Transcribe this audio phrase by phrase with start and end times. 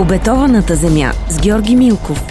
[0.00, 2.26] обетованата земя с Георги Милков.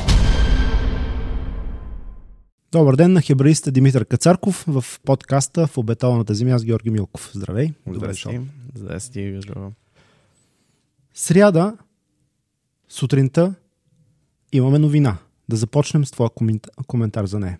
[2.71, 7.31] Добър ден на хебраиста Димитър Кацарков в подкаста в обетованата земя с Георги Милков.
[7.33, 7.73] Здравей.
[7.91, 8.39] Здрасти.
[8.75, 9.39] Здрасти.
[11.13, 11.77] Сряда,
[12.89, 13.53] сутринта,
[14.51, 15.17] имаме новина.
[15.49, 16.29] Да започнем с твоя
[16.87, 17.59] коментар за нея.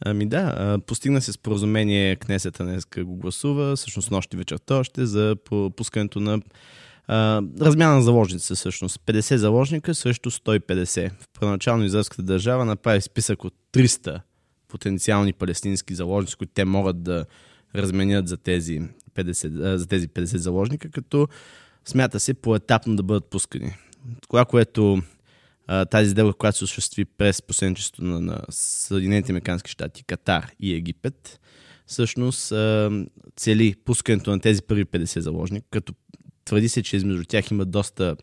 [0.00, 5.36] Ами да, постигна се споразумение, Кнесета днес го гласува, всъщност нощи вечерта още, за
[5.76, 6.40] пускането на
[7.60, 9.00] размяна на заложници всъщност.
[9.06, 11.10] 50 заложника срещу 150.
[11.10, 14.20] В първоначално израелската държава направи списък от 300
[14.68, 17.24] потенциални палестински заложници, които те могат да
[17.74, 18.80] разменят за тези
[19.14, 21.28] 50, за тези 50 заложника, като
[21.84, 23.74] смята се поетапно да бъдат пускани.
[24.28, 25.02] Това, което
[25.90, 31.40] тази сделка, която се осъществи през посредничеството на, на Съединените американски щати, Катар и Египет,
[31.86, 32.52] всъщност
[33.36, 35.94] цели пускането на тези първи 50 заложника, като
[36.44, 38.16] твърди се, че измежду тях има доста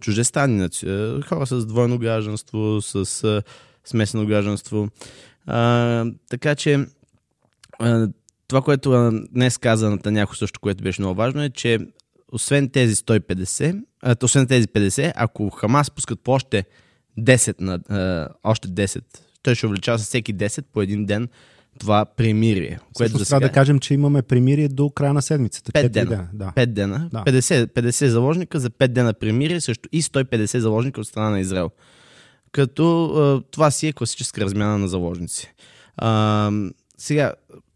[0.00, 0.68] чуждестранни
[1.26, 3.42] хора с двойно гражданство, с
[3.84, 4.88] смесено гражданство.
[5.46, 6.86] А, така че
[7.78, 8.08] а,
[8.48, 11.78] това, което днес каза Натаняко също, което беше много важно е, че
[12.32, 16.64] освен тези 150, а, освен тези 50, ако Хамас пускат по още
[17.18, 19.02] 10 на, а, още 10,
[19.42, 21.28] той ще увеличава с всеки 10 по един ден
[21.78, 22.78] това примирие.
[22.94, 23.40] Което за сега...
[23.40, 25.72] да кажем, че имаме примирие до края на седмицата.
[25.72, 26.10] 5 дена.
[26.10, 26.28] дена.
[26.32, 26.52] Да.
[26.56, 27.08] 5 дена.
[27.12, 27.24] Да.
[27.24, 31.70] 50, 50 заложника за 5 дена примирие също и 150 заложника от страна на Израел.
[32.52, 35.54] Като това си е класическа размяна на заложници.
[35.96, 36.50] А,
[36.98, 37.32] сега,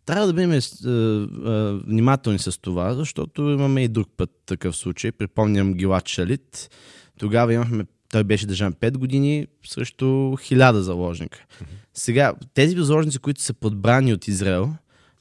[0.07, 5.13] трябва да бъдем а, а, внимателни с това, защото имаме и друг път такъв случай.
[5.13, 6.71] Припомням Гилат Шалит.
[7.19, 11.45] Тогава имахме той беше държан 5 години срещу 1000 заложника.
[11.99, 14.75] Сега, тези заложници, които са подбрани от Израел,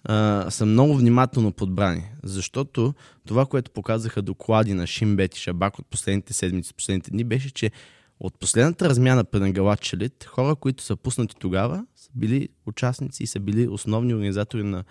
[0.04, 2.94] а, са много внимателно подбрани, защото
[3.28, 7.72] това, което показаха доклади на Шимбет и Шабак от последните седмици, последните дни, беше, че
[8.20, 13.28] от последната размяна при Галат Чалит, хора, които са пуснати тогава, са били участници и
[13.28, 14.84] са били основни организатори на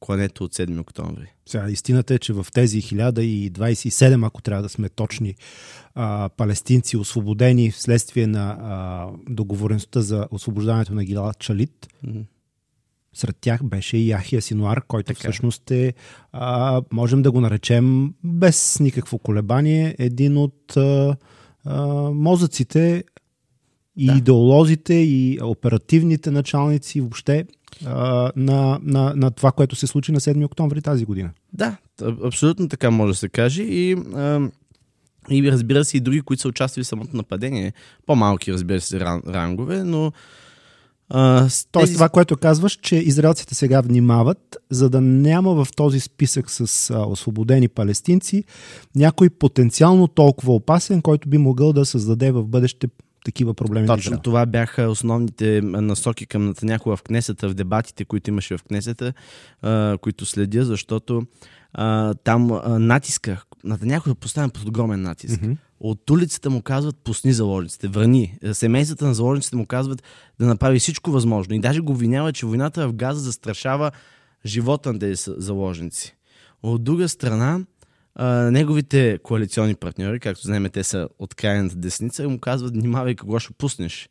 [0.00, 1.32] клането от 7 октомври.
[1.46, 5.34] Сега, истината е, че в тези 1027, ако трябва да сме точни,
[5.94, 12.24] а, палестинци, освободени вследствие на а, договореността за освобождането на Гилат Чалит, mm-hmm.
[13.14, 15.18] сред тях беше и Яхия Синуар, който така.
[15.18, 15.94] всъщност е,
[16.32, 21.16] а, можем да го наречем без никакво колебание, един от а,
[21.64, 23.04] а, мозъците
[23.96, 24.12] и да.
[24.12, 27.44] идеолозите и оперативните началници въобще
[27.86, 31.30] а, на, на, на това, което се случи на 7 октомври тази година.
[31.52, 31.76] Да,
[32.24, 34.50] абсолютно така може да се каже и а,
[35.30, 37.72] и разбира се и други, които са участвали в самото нападение.
[38.06, 40.12] По-малки, разбира се, рангове, но
[41.08, 41.94] а, Тоест тези...
[41.94, 46.98] това, което казваш, че израелците сега внимават, за да няма в този списък с а,
[46.98, 48.44] освободени палестинци
[48.96, 52.88] някой потенциално толкова опасен, който би могъл да създаде в бъдеще
[53.24, 53.86] такива проблеми.
[53.86, 59.12] Точно това бяха основните насоки към Натаняко в Кнесета, в дебатите, които имаше в Кнесета,
[60.00, 61.22] които следя, защото
[62.24, 65.40] там натиска, Натаняко да поставя под огромен натиск.
[65.40, 65.56] Mm-hmm.
[65.80, 68.38] От улицата му казват пусни заложниците, върни.
[68.52, 70.02] Семействата на заложниците му казват
[70.38, 71.54] да направи всичко възможно.
[71.54, 73.90] И даже го обвинява, че войната в Газа застрашава
[74.46, 76.16] живота на тези заложници.
[76.62, 77.60] От друга страна,
[78.22, 83.38] а, неговите коалиционни партньори, както знаем, те са от крайната десница, му казват, внимавай кого
[83.38, 84.08] ще пуснеш.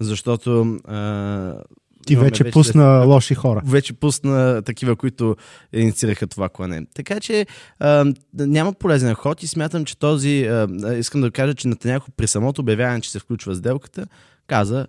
[0.00, 1.62] Защото а,
[2.06, 3.62] ти вече, вече пусна лоши хора.
[3.66, 5.36] Вече пусна такива, които
[5.72, 6.86] инициираха това клане.
[6.94, 7.46] Така че
[7.78, 10.44] а, няма полезен ход и смятам, че този...
[10.44, 14.06] А, искам да кажа, че Натаняко при самото обявяване, че се включва сделката,
[14.46, 14.86] каза,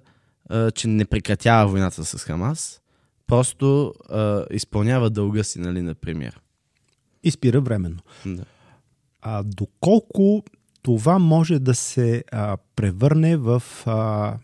[0.49, 2.81] а, че не прекратява войната с Хамас,
[3.27, 6.39] просто а, изпълнява дълга си, нали, например.
[7.23, 7.99] И спира временно.
[8.25, 8.43] Да.
[9.21, 10.43] А, доколко
[10.81, 14.37] това може да се а, превърне в а,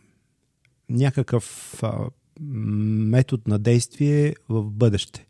[0.90, 5.28] някакъв а, метод на действие в бъдеще.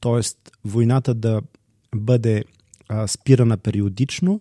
[0.00, 1.42] Тоест, войната да
[1.94, 2.44] бъде
[2.88, 4.40] а, спирана периодично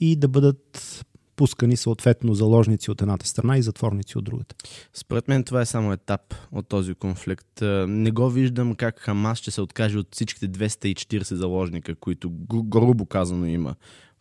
[0.00, 1.04] и да бъдат
[1.36, 4.54] пускани съответно заложници от едната страна и затворници от другата.
[4.92, 7.62] Според мен това е само етап от този конфликт.
[7.88, 13.46] Не го виждам как Хамас ще се откаже от всичките 240 заложника, които грубо казано
[13.46, 13.74] има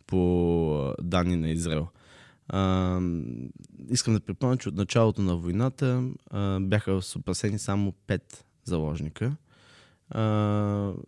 [0.07, 1.87] по данни на Израел.
[2.47, 2.99] А,
[3.89, 8.21] искам да припомня, че от началото на войната а, бяха съпасени само 5
[8.63, 9.35] заложника.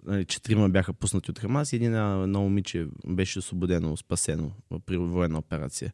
[0.06, 4.52] Нали, четирима бяха пуснати от Хамас и един едно момиче беше освободено, спасено
[4.86, 5.94] при военна операция.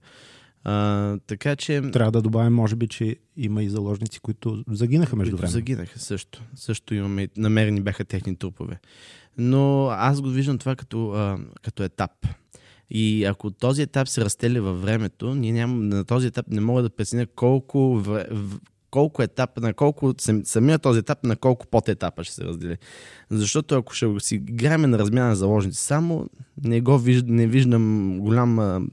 [0.64, 1.82] А, така че...
[1.82, 5.52] Трябва да добавим, може би, че има и заложници, които загинаха между време.
[5.52, 6.44] Загинаха също.
[6.56, 8.80] Също имаме, намерени бяха техни трупове.
[9.38, 12.12] Но аз го виждам това като, а, като етап.
[12.90, 16.82] И ако този етап се разтеля във времето, ние ням, на този етап не мога
[16.82, 18.26] да преценя колко, вре,
[18.92, 22.78] колко етап, на колко самия този етап, на колко под етапа ще се раздели.
[23.30, 26.30] Защото ако ще си играем на размяна на заложници, само
[26.64, 28.90] не, го виж, не виждам голям,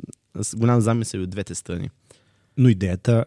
[0.57, 1.91] голям замисъл от двете страни.
[2.57, 3.25] Но идеята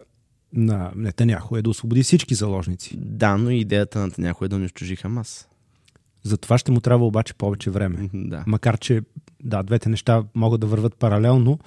[0.54, 2.98] на Нетаняхо е да освободи всички заложници.
[2.98, 5.48] Да, но идеята на Нетаняхо е да унищожи Хамас.
[6.24, 8.10] За това ще му трябва обаче повече време.
[8.14, 8.44] Да.
[8.48, 9.02] Макар, че
[9.44, 11.60] да, двете неща могат да върват паралелно,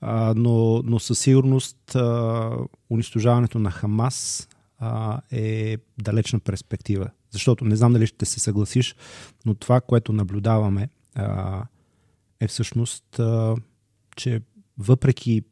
[0.00, 2.50] а, но, но със сигурност а,
[2.90, 4.48] унищожаването на Хамас
[4.80, 7.10] а, е далечна перспектива.
[7.30, 8.96] Защото не знам дали ще се съгласиш,
[9.46, 11.62] но това, което наблюдаваме, а,
[12.40, 13.56] е всъщност, а,
[14.16, 14.42] че
[14.78, 15.42] въпреки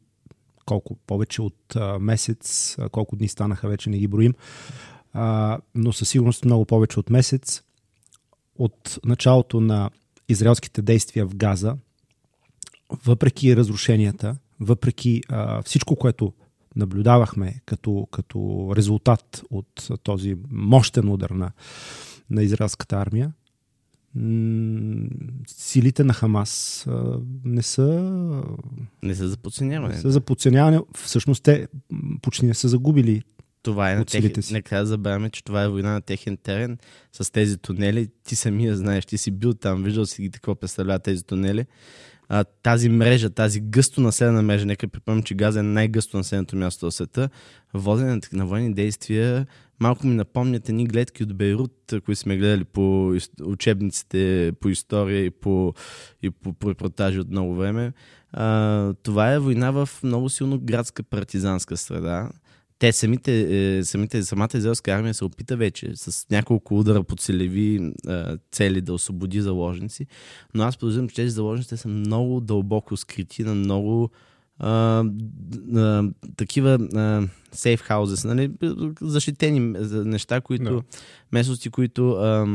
[0.65, 4.33] колко повече от а, месец, а, колко дни станаха, вече не ги броим,
[5.13, 7.63] а, но със сигурност много повече от месец,
[8.55, 9.89] от началото на
[10.29, 11.77] израелските действия в Газа,
[13.05, 16.33] въпреки разрушенията, въпреки а, всичко, което
[16.79, 21.51] наблюдавахме като, като резултат от този мощен удар на,
[22.29, 23.33] на израелската армия,
[25.47, 26.85] силите на Хамас
[27.43, 28.11] не са.
[29.03, 29.95] Не са за подценяване.
[29.95, 30.79] Не са за подценяване.
[30.97, 31.67] Всъщност те
[32.21, 33.23] почти не са загубили.
[33.61, 34.43] Това е на техен...
[34.43, 34.53] си.
[34.53, 36.77] Нека забравяме, че това е война на техен терен
[37.11, 38.07] с тези тунели.
[38.23, 41.65] Ти самия знаеш, ти си бил там, виждал си ги какво представляват тези тунели
[42.29, 46.85] а, тази мрежа, тази гъсто населена мрежа, нека припомням, че Газа е най-гъсто населеното място
[46.85, 47.29] в света,
[47.73, 49.47] водене на военни действия,
[49.79, 55.29] малко ми напомнят едни гледки от Бейрут, които сме гледали по учебниците по история и
[55.29, 55.73] по,
[56.23, 57.93] и по, по репортажи от много време.
[58.31, 62.29] А, това е война в много силно градска партизанска среда
[62.79, 67.93] те самите, е, самите, самата израелска армия се опита вече с няколко удара по целеви
[68.07, 70.05] е, цели да освободи заложници,
[70.53, 74.09] но аз подозирам, че тези заложници са много дълбоко скрити на много
[74.59, 75.03] а,
[75.75, 76.03] а,
[76.37, 76.79] такива
[77.51, 78.51] сейф хаузес, нали?
[79.01, 79.59] защитени
[80.05, 80.83] неща, които, no.
[81.31, 82.47] местности, които а,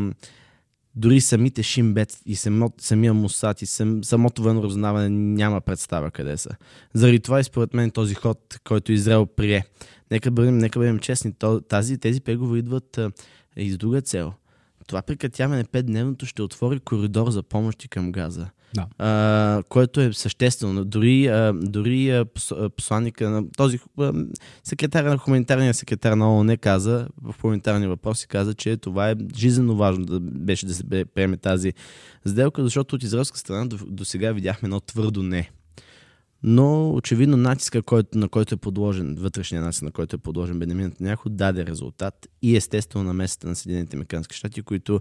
[0.97, 2.37] дори самите Шимбет и
[2.79, 6.51] самия Мусат и сам, самото военно разузнаване няма представа къде са.
[6.95, 9.65] Заради това и според мен този ход, който Израел прие,
[10.15, 11.33] нека бъдем, нека бъдем честни,
[11.69, 13.11] тази, тези преговори идват а,
[13.57, 14.33] и с друга цел.
[14.87, 18.47] Това прекратяване 5-дневното ще отвори коридор за помощи към Газа.
[18.75, 18.87] Да.
[18.99, 20.85] А, което е съществено.
[20.85, 22.25] Дори, а, дори а,
[22.77, 24.13] посланника на този а,
[24.65, 29.77] секретар на хуманитарния секретар на ООН каза, в хуманитарни въпроси каза, че това е жизненно
[29.77, 31.73] важно да беше да се приеме тази
[32.27, 35.51] сделка, защото от израелска страна до, до сега видяхме едно твърдо не
[36.47, 40.93] но очевидно натиска, който, на който е подложен, вътрешния натиск, на който е подложен Бенемин
[41.01, 45.01] Няхо, даде резултат и естествено на местата на Съединените Американски щати, които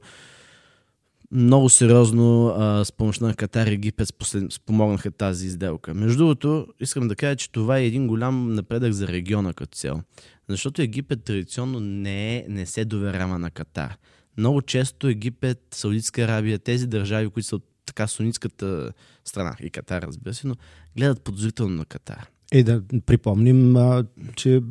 [1.31, 4.07] много сериозно а, с помощта на Катар и Египет
[4.49, 5.93] спомогнаха тази изделка.
[5.93, 10.01] Между другото, искам да кажа, че това е един голям напредък за региона като цяло.
[10.49, 13.97] Защото Египет традиционно не, е, не се доверява на Катар.
[14.37, 18.91] Много често Египет, Саудитска Арабия, тези държави, които са от така сунитската
[19.25, 20.55] страна и Катар, разбира се, но
[20.97, 22.29] гледат подозрително на Катар.
[22.51, 24.61] Е, да припомним, а, че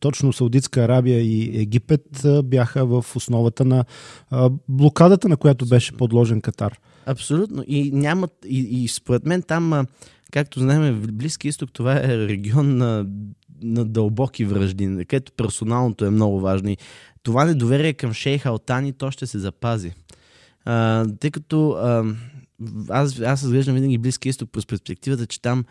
[0.00, 3.84] точно Саудитска Арабия и Египет а, бяха в основата на
[4.30, 6.78] а, блокадата, на която беше подложен Катар.
[7.06, 7.64] Абсолютно.
[7.66, 9.86] И, нямат, и, и според мен там,
[10.32, 13.06] както знаем, в Близки изток това е регион на,
[13.62, 16.68] на дълбоки връжди, където персоналното е много важно.
[16.68, 16.76] И
[17.22, 19.92] това недоверие към шейха Алтани, то ще се запази.
[20.64, 22.04] А, тъй като а,
[22.88, 25.64] аз, аз разглеждам винаги Близки изток през перспективата, че там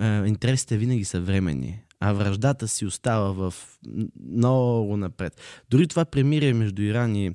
[0.00, 3.54] е, интересите винаги са временни, а връждата си остава в
[4.32, 5.40] много напред.
[5.70, 7.34] Дори това премирие между Иран и,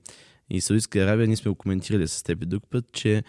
[0.50, 3.24] и Саудитска Арабия, ние сме го коментирали с теб друг път, че е,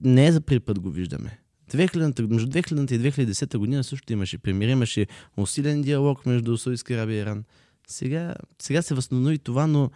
[0.00, 1.38] не е за първи път го виждаме.
[1.72, 7.16] 2000, между 2000 и 2010 година също имаше премирие, имаше усилен диалог между Саудитска Арабия
[7.16, 7.44] и Иран.
[7.86, 9.90] Сега, сега се възстанови това, но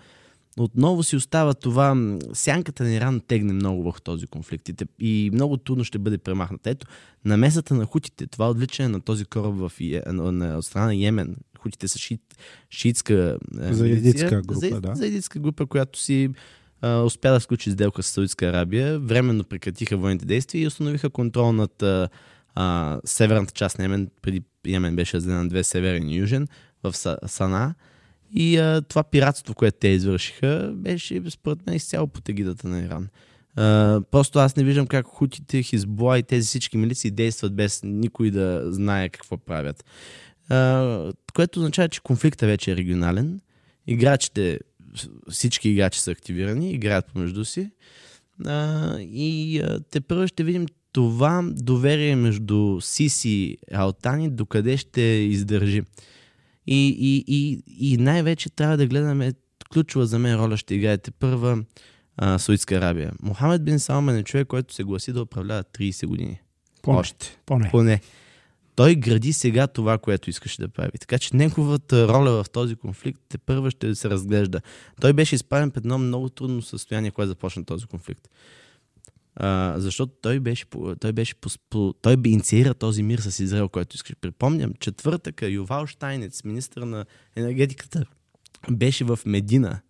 [0.58, 4.68] отново си остава това, сянката на Иран тегне много в този конфликт
[5.00, 6.70] и много трудно ще бъде премахната.
[6.70, 6.86] Ето,
[7.24, 9.72] намесата на хутите, това отвличане на този кораб в,
[10.06, 12.20] на, на, от страна на Йемен, хутите са шит,
[12.70, 14.94] шиитска е, заедитска група, за, да.
[14.94, 16.28] Заедитска група, която си
[16.80, 21.52] а, успя да сключи сделка с Саудитска Арабия, временно прекратиха военните действия и установиха контрол
[21.52, 22.08] над а,
[22.54, 26.48] а, северната част на Йемен, преди Йемен беше разделен на две северен и южен,
[26.82, 27.74] в Сана.
[28.34, 33.08] И а, това пиратство, което те извършиха, беше според мен изцяло под егидата на Иран.
[33.56, 38.30] А, просто аз не виждам как хутите, Хизбола и тези всички милиции действат без никой
[38.30, 39.84] да знае какво правят.
[40.48, 43.40] А, което означава, че конфликтът вече е регионален.
[43.86, 44.58] Играчите,
[45.30, 47.70] всички играчи са активирани, играят помежду си.
[48.46, 55.00] А, и а, те първо ще видим това доверие между Сиси и Алтани докъде ще
[55.00, 55.82] издържи.
[56.66, 59.32] И, и, и, и най-вече трябва да гледаме,
[59.72, 61.64] ключова за мен роля ще играете първа
[62.16, 63.12] а, Саудитска Арабия.
[63.22, 66.40] Мохамед бин Салман е човек, който се гласи да управлява 30 години.
[66.82, 66.98] Поне.
[66.98, 67.38] Още.
[67.46, 67.68] Поне.
[67.70, 68.00] Поне.
[68.76, 70.98] Той гради сега това, което искаше да прави.
[71.00, 74.60] Така че неговата роля в този конфликт те първа ще се разглежда.
[75.00, 78.28] Той беше изправен пред едно много трудно състояние, когато започна този конфликт.
[79.36, 80.64] А, защото той беше,
[81.00, 81.34] той беше
[82.02, 84.16] той инициира този мир с Израел, който искаш.
[84.20, 87.04] Припомням, четвъртъка Ювал Штайнец, министър на
[87.36, 88.04] енергетиката,
[88.70, 89.80] беше в Медина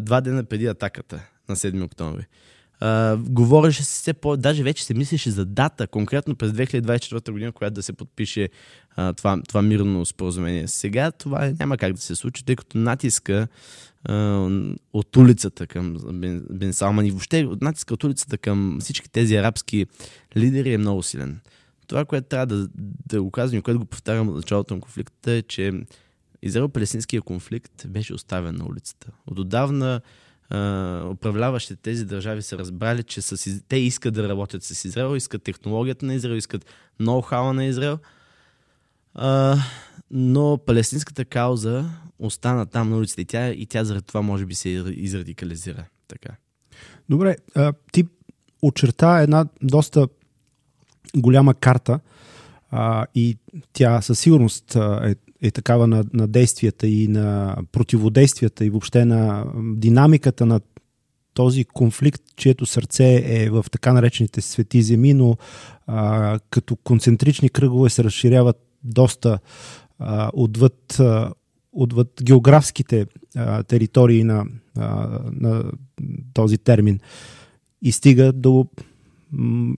[0.00, 2.26] два дена преди атаката на 7 октомври.
[2.80, 4.36] А, говореше се все по...
[4.36, 8.48] Даже вече се мислеше за дата, конкретно през 2024 година, която да се подпише
[8.98, 10.68] а, това, това мирно споразумение.
[10.68, 13.48] Сега това няма как да се случи, тъй като натиска
[14.04, 14.14] а,
[14.92, 19.86] от улицата към Бен, Бен Салман и въобще натиска от улицата към всички тези арабски
[20.36, 21.40] лидери е много силен.
[21.86, 22.68] Това, което трябва да,
[23.06, 25.72] да го казвам и което го повтарям от началото на конфликта е, че
[26.42, 29.06] Израел-палестинския конфликт беше оставен на улицата.
[29.26, 30.00] От отдавна
[30.50, 35.42] а, управляващите тези държави са разбрали, че с, те искат да работят с Израел, искат
[35.42, 36.66] технологията на Израел, искат
[37.00, 37.98] ноу-хауа на Израел.
[39.20, 39.56] А,
[40.10, 44.54] но палестинската кауза остана там на улицата и тя, и тя заради това може би
[44.54, 45.84] се израдикализира.
[46.08, 46.28] Така.
[47.08, 48.04] Добре, а, ти
[48.62, 50.08] очерта една доста
[51.16, 52.00] голяма карта
[52.70, 53.38] а, и
[53.72, 59.44] тя със сигурност е, е такава на, на действията и на противодействията и въобще на
[59.56, 60.60] динамиката на
[61.34, 65.36] този конфликт, чието сърце е в така наречените свети земи, но
[65.86, 69.38] а, като концентрични кръгове се разширяват доста
[69.98, 71.32] а, отвъд, а,
[71.72, 73.06] отвъд географските
[73.36, 74.44] а, територии на,
[74.76, 75.64] а, на
[76.34, 77.00] този термин
[77.82, 78.66] и стига до
[79.32, 79.76] м,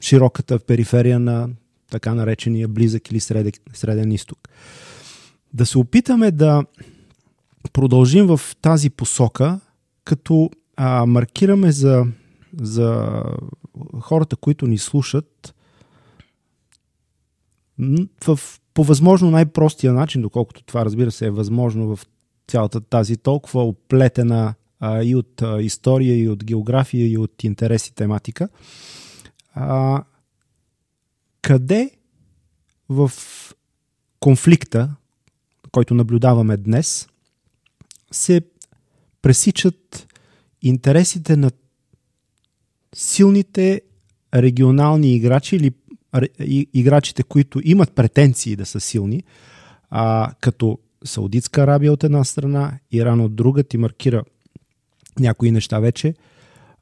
[0.00, 1.48] широката периферия на
[1.90, 4.48] така наречения близък или среден, среден изток.
[5.52, 6.64] Да се опитаме да
[7.72, 9.60] продължим в тази посока,
[10.04, 12.06] като а, маркираме за,
[12.60, 13.22] за
[14.00, 15.54] хората, които ни слушат,
[18.24, 18.40] в,
[18.74, 22.06] по възможно най-простия начин, доколкото това разбира се е възможно в
[22.48, 27.94] цялата тази толкова оплетена а, и от а, история, и от география, и от интереси
[27.94, 28.48] тематика.
[29.54, 30.04] А,
[31.42, 31.90] къде
[32.88, 33.12] в
[34.20, 34.94] конфликта,
[35.72, 37.08] който наблюдаваме днес,
[38.10, 38.40] се
[39.22, 40.06] пресичат
[40.62, 41.50] интересите на
[42.94, 43.80] силните
[44.34, 45.70] регионални играчи или
[46.74, 49.22] играчите, които имат претенции да са силни,
[49.90, 54.22] а, като Саудитска Арабия от една страна, Иран от друга, ти маркира
[55.18, 56.14] някои неща вече,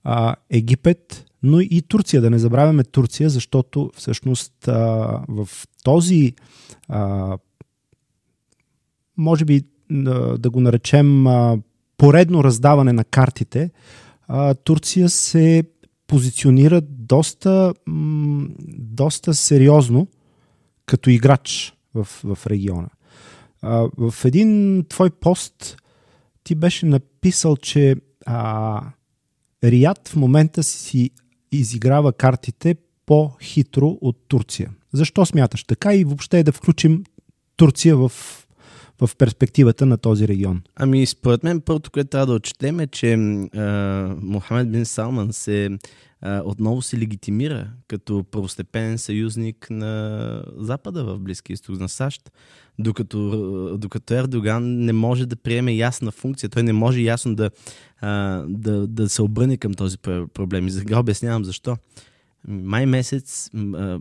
[0.05, 2.23] а, Египет, но и Турция.
[2.23, 4.75] Да не забравяме Турция, защото всъщност а,
[5.29, 5.49] в
[5.85, 6.33] този,
[6.89, 7.39] а,
[9.17, 11.59] може би да, да го наречем а,
[11.97, 13.71] поредно раздаване на картите,
[14.29, 15.65] а, Турция се
[16.07, 17.75] позиционира доста,
[18.79, 20.09] доста сериозно
[20.87, 22.89] като играч в, в региона.
[23.97, 25.77] В един твой пост
[26.45, 27.97] ти беше написал, че
[28.27, 28.83] а,
[29.65, 31.11] Рият в момента си
[31.53, 34.71] изиграва картите по-хитро от Турция.
[34.93, 37.05] Защо смяташ така и въобще да включим
[37.57, 38.13] Турция в,
[39.01, 40.63] в перспективата на този регион?
[40.77, 45.71] Ами, според мен, първото, което трябва да отчетем е, че а, Мохамед бин Салман се
[46.21, 52.31] а, отново се легитимира като първостепенен съюзник на Запада в Близкия изток на САЩ,
[52.79, 57.51] докато, докато Ердоган не може да приеме ясна функция, той не може ясно да,
[58.01, 59.99] а, да, да се обърне към този
[60.35, 60.67] проблем.
[60.67, 61.77] И сега обяснявам защо.
[62.49, 63.51] Май месец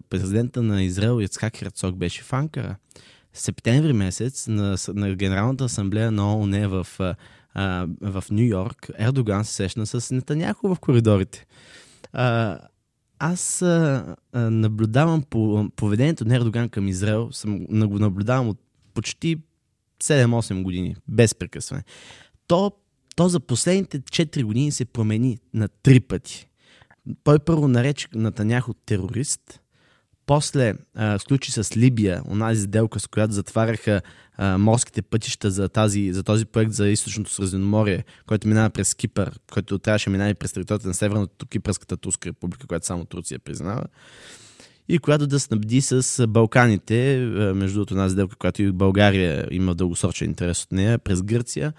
[0.10, 2.76] президента на Израел Яцхак Херцог беше в Анкара.
[3.36, 6.88] Септември месец на, на Генералната асамблея на ООН в,
[8.02, 11.46] в Нью Йорк Ердоган се срещна с Нетаняхо в коридорите.
[12.14, 12.60] А,
[13.20, 18.60] аз а, наблюдавам по поведението на Ердоган към Израел, съм, го наблюдавам от
[18.94, 19.38] почти
[20.04, 21.84] 7-8 години, без прекъсване.
[22.48, 22.72] То,
[23.16, 26.48] то за последните 4 години се промени на три пъти.
[27.24, 29.62] Той първо нарече Натаняхо терорист,
[30.26, 34.02] после а, сключи с Либия онази сделка, с която затваряха
[34.38, 39.32] а, морските пътища за, тази, за този проект за източното Средиземноморие, който минава през Кипър,
[39.54, 43.84] който трябваше минава през територията на Северната Кипърската Турска република, която само Турция признава
[44.90, 47.18] и която да снабди с Балканите,
[47.56, 51.74] между другото една сделка, която и България има дългосрочен интерес от нея, през Гърция,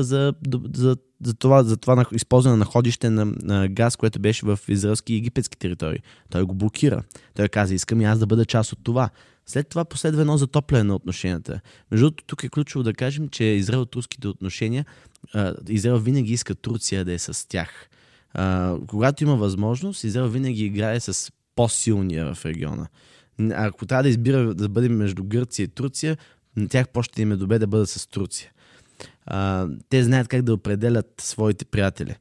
[0.00, 0.34] за,
[0.74, 5.14] за за това, за това използване на находище на, на газ, което беше в израелски
[5.14, 5.98] и египетски територии.
[6.30, 7.02] Той го блокира.
[7.34, 9.10] Той каза, искам и аз да бъда част от това.
[9.46, 11.60] След това последва едно затопляне на отношенията.
[11.90, 14.86] Между другото, тук е ключово да кажем, че Израел от руските отношения,
[15.68, 17.88] Израел винаги иска Турция да е с тях.
[18.86, 22.86] когато има възможност, Израел винаги играе с по-силния в региона.
[23.52, 26.16] Ако трябва да избира да бъде между Гърция и Турция,
[26.56, 28.50] на тях по-ще им е добре да бъдат с Турция.
[29.26, 32.16] А, те знаят как да определят своите приятели,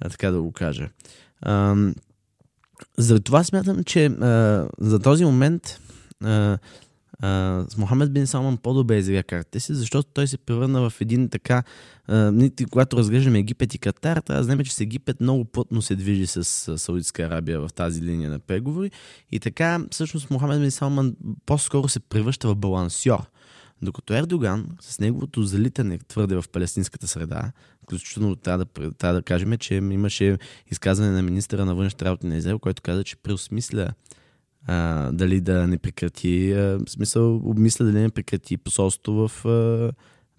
[0.00, 0.88] а, така да го кажа.
[1.40, 1.76] А,
[2.98, 5.80] заради това смятам, че а, за този момент
[6.24, 6.58] а,
[7.20, 11.28] а, с Мохамед Бин Салман по-добре изигра картите си, защото той се превърна в един
[11.28, 11.62] така...
[12.08, 12.32] А,
[12.70, 16.26] когато разглеждаме Египет и Катар, трябва да знаем, че с Египет много плътно се движи
[16.26, 16.44] с
[16.78, 18.90] Саудитска Арабия в тази линия на преговори.
[19.32, 23.31] И така, всъщност, Мохамед Бин Салман по-скоро се превръща в балансьор.
[23.82, 29.58] Докато Ердоган, с неговото залитане твърде в палестинската среда, включително трябва да, трябва да кажем,
[29.58, 30.38] че имаше
[30.70, 33.92] изказване на министра на външните работи на Израел, който каза, че преосмисля
[34.66, 39.92] а, дали да не прекрати, а, в смисъл обмисля дали не прекрати посолство в а,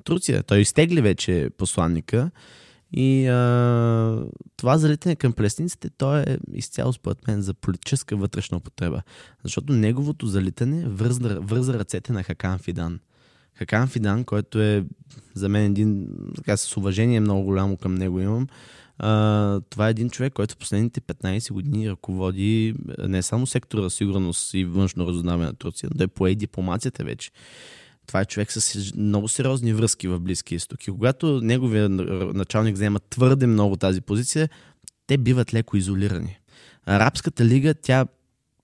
[0.04, 0.44] Турция.
[0.44, 2.32] Той изтегли вече посланника
[2.94, 4.26] и а,
[4.58, 9.02] това залитане към палестинците, то е изцяло според мен за политическа вътрешна употреба.
[9.44, 13.00] Защото неговото залитане върза, върза ръцете на Хакан Фидан.
[13.55, 14.86] Хакан Фидан, който е
[15.33, 18.48] за мен един, така с уважение много голямо към него имам,
[18.98, 22.75] а, това е един човек, който в последните 15 години ръководи
[23.07, 27.31] не само сектора сигурност и външно разузнаване на Турция, но да е пое дипломацията вече.
[28.07, 30.88] Това е човек с много сериозни връзки в Близкия изток.
[30.88, 34.50] И когато неговия началник взема твърде много тази позиция,
[35.07, 36.39] те биват леко изолирани.
[36.86, 38.05] Арабската лига, тя,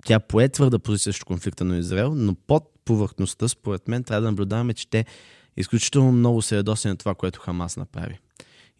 [0.05, 4.27] тя пое твърда позиция срещу конфликта на Израел, но под повърхността, според мен, трябва да
[4.27, 5.05] наблюдаваме, че те
[5.57, 8.19] изключително много се ядоси на това, което Хамас направи.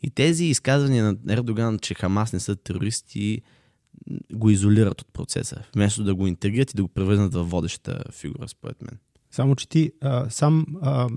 [0.03, 3.41] И тези изказвания на Ердоган, че Хамас не са терористи,
[4.33, 8.47] го изолират от процеса, вместо да го интегрират и да го превърнат в водеща фигура,
[8.47, 8.99] според мен.
[9.31, 11.09] Само, че ти а, сам а,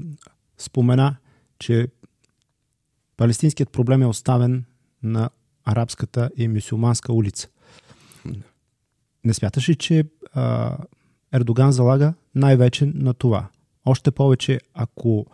[0.58, 1.16] спомена,
[1.58, 1.88] че
[3.16, 4.64] палестинският проблем е оставен
[5.02, 5.30] на
[5.64, 7.48] арабската и мусулманска улица.
[9.24, 10.76] Не смяташ ли, че а,
[11.32, 13.48] Ердоган залага най-вече на това?
[13.84, 15.26] Още повече, ако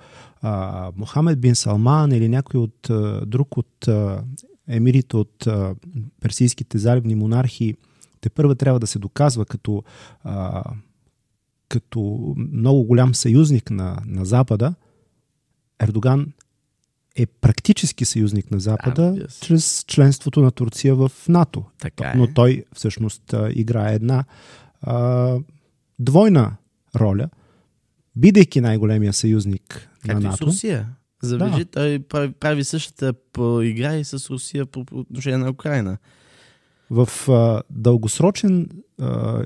[0.42, 4.24] а, Мохамед бин Салман или някой от а, друг от а,
[4.68, 5.74] емирите от а,
[6.20, 7.74] персийските заливни монархии
[8.20, 9.82] те първа трябва да се доказва като,
[10.24, 10.64] а,
[11.68, 14.74] като много голям съюзник на, на Запада,
[15.80, 16.32] Ердоган
[17.16, 21.64] е практически съюзник на Запада да, чрез членството на Турция в НАТО.
[21.80, 22.14] Така е.
[22.16, 24.24] Но той всъщност играе една
[24.82, 25.36] а,
[25.98, 26.56] двойна
[26.96, 27.28] роля–
[28.18, 30.34] бидейки най-големия съюзник Както на НАТО.
[30.34, 30.88] И с Русия.
[31.22, 31.70] Забележи, да.
[31.70, 35.98] той прави, прави същата по игра и с Русия по, по отношение на Украина.
[36.90, 38.68] В а, дългосрочен
[39.00, 39.44] а,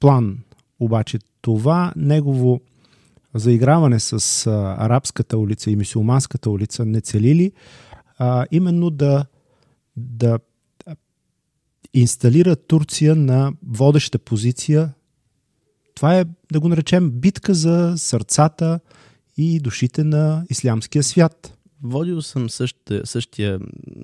[0.00, 0.38] план
[0.80, 2.60] обаче това негово
[3.34, 7.52] заиграване с а, арабската улица и мусулманската улица не целили
[8.18, 9.26] а, именно да,
[9.96, 10.38] да
[11.94, 14.94] инсталира Турция на водеща позиция
[15.94, 18.80] това е, да го наречем, битка за сърцата
[19.36, 21.58] и душите на ислямския свят.
[21.82, 23.60] Водил съм същия, същия,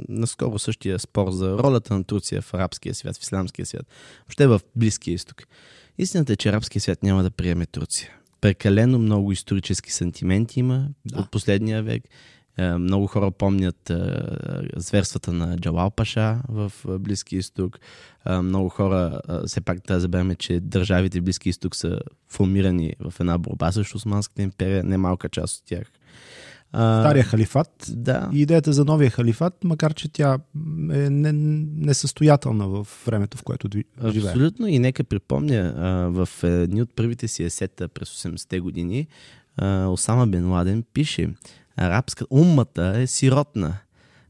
[0.09, 3.87] наскоро същия спор за ролята на Турция в арабския свят, в исламския свят,
[4.20, 5.42] въобще в Близкия изток.
[5.98, 8.11] Истината е, че арабския свят няма да приеме Турция.
[8.40, 11.20] Прекалено много исторически сантименти има да.
[11.20, 12.03] от последния век.
[12.58, 13.94] Е, много хора помнят е,
[14.76, 17.78] зверствата на Джалал Паша в е, Близки изток.
[18.42, 23.72] Много хора, все пак да забравяме, че държавите Близки изток са формирани в една борба
[23.72, 25.92] срещу Османската империя, немалка част от тях.
[26.74, 28.30] Стария халифат да.
[28.32, 30.38] и идеята за новия халифат, макар че тя
[30.92, 33.68] е несъстоятелна в времето, в което
[34.08, 34.30] живее.
[34.30, 35.74] Абсолютно и нека припомня,
[36.10, 39.06] в едни от първите си есета през 80-те години
[39.88, 41.30] Осама Бен Ладен пише
[41.78, 43.78] арабска умата е сиротна.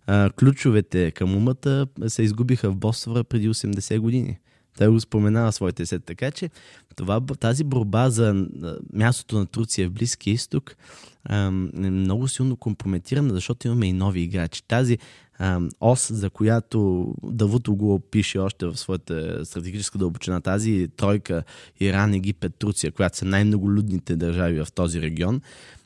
[0.06, 4.38] А, ключовете към умата се изгубиха в Босфора преди 80 години.
[4.78, 6.04] Той го споменава своите сет.
[6.04, 6.50] Така че
[6.96, 8.46] това, тази борба за
[8.92, 10.76] мястото на Турция в Близкия изток
[11.30, 11.50] е
[11.90, 14.62] много силно компрометирана, защото имаме и нови играчи.
[14.68, 14.98] Тази
[15.80, 21.42] ос, за която Давуто го пише още в своята стратегическа дълбочина, тази тройка
[21.80, 25.40] Иран, Египет, Турция, която са най-многолюдните държави в този регион,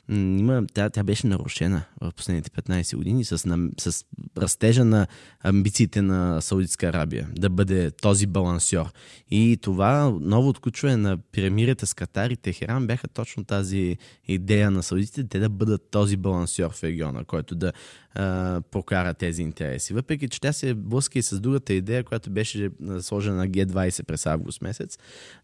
[0.09, 3.37] има, тя, тя беше нарушена в последните 15 години с,
[3.79, 4.05] с
[4.37, 5.07] растежа на
[5.43, 8.85] амбициите на Саудитска Арабия да бъде този балансьор.
[9.31, 14.83] И това ново отключване на пирамидите с Катар и Техеран бяха точно тази идея на
[14.83, 17.73] саудитите, те да бъдат този балансьор в региона, който да
[18.15, 19.93] а, прокара тези интереси.
[19.93, 22.69] Въпреки, че тя се блъска и с другата идея, която беше
[23.01, 24.97] сложена на Г20 през август месец,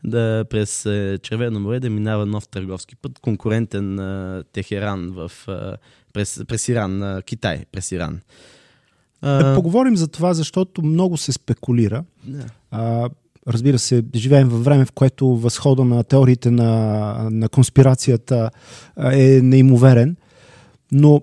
[0.03, 0.81] да през
[1.21, 5.31] Червено море да минава нов търговски път, конкурентен на Техеран в,
[6.13, 8.19] през, през Иран, Китай, през Иран.
[9.21, 12.03] Да поговорим за това, защото много се спекулира.
[12.71, 13.09] А,
[13.47, 18.49] разбира се, живеем във време, в което възхода на теориите на, на конспирацията
[18.97, 20.15] е неимоверен,
[20.91, 21.21] но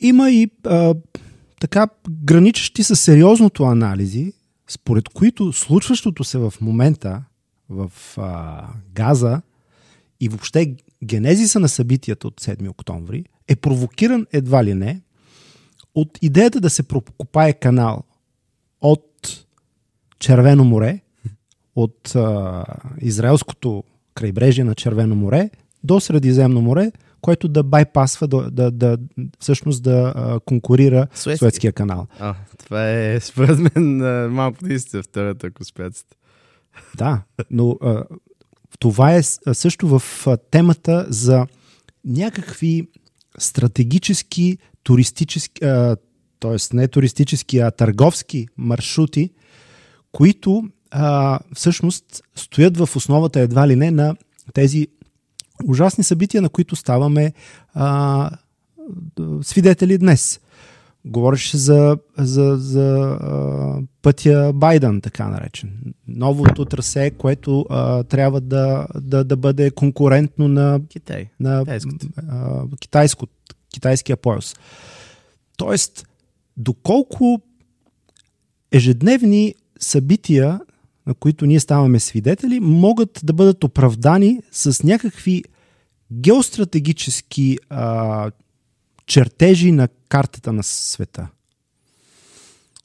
[0.00, 0.94] има и а,
[1.60, 4.32] така граничещи с сериозното анализи,
[4.68, 7.22] според които случващото се в момента
[7.68, 9.42] в а, Газа
[10.20, 15.00] и въобще генезиса на събитията от 7 октомври е провокиран едва ли не
[15.94, 18.02] от идеята да се прокопае канал
[18.80, 19.08] от
[20.18, 21.00] Червено море,
[21.76, 22.64] от а,
[23.00, 23.84] израелското
[24.14, 25.50] крайбрежие на Червено море
[25.84, 28.98] до Средиземно море, което да байпасва, да, да, да
[29.38, 31.38] всъщност да а, конкурира Суетски.
[31.38, 32.06] Суетския канал.
[32.18, 33.96] А, това е според мен
[34.32, 36.16] малко наистина втората конспирацията.
[36.96, 38.04] Да, но а,
[38.82, 41.46] това е също в темата за
[42.04, 42.88] някакви
[43.38, 45.60] стратегически, туристически,
[46.40, 46.56] т.е.
[46.72, 49.30] не туристически, а търговски маршрути,
[50.12, 54.16] които а, всъщност стоят в основата едва ли не на
[54.54, 54.88] тези
[55.64, 57.32] ужасни събития, на които ставаме
[57.74, 58.30] а,
[59.42, 60.40] свидетели днес.
[61.04, 65.94] Говореше за, за, за а, пътя Байден, така наречен.
[66.08, 71.28] Новото трасе, което а, трябва да, да, да бъде конкурентно на, Китай.
[71.40, 71.64] на
[72.28, 73.26] а, китайско,
[73.74, 74.54] китайския пояс.
[75.56, 76.06] Тоест,
[76.56, 77.40] доколко
[78.72, 80.60] ежедневни събития,
[81.06, 85.44] на които ние ставаме свидетели, могат да бъдат оправдани с някакви
[86.12, 88.30] геостратегически а,
[89.06, 91.28] чертежи на картата на света?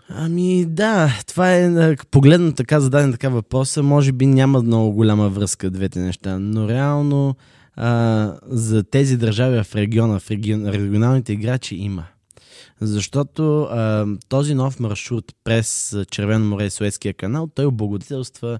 [0.09, 5.69] Ами да, това е погледно така, зададен така въпроса, може би няма много голяма връзка
[5.69, 7.35] двете неща, но реално
[7.75, 12.05] а, за тези държави в региона, в регион, регионалните играчи има.
[12.81, 18.59] Защото а, този нов маршрут през Червено море и Суетския канал, той облагодетелства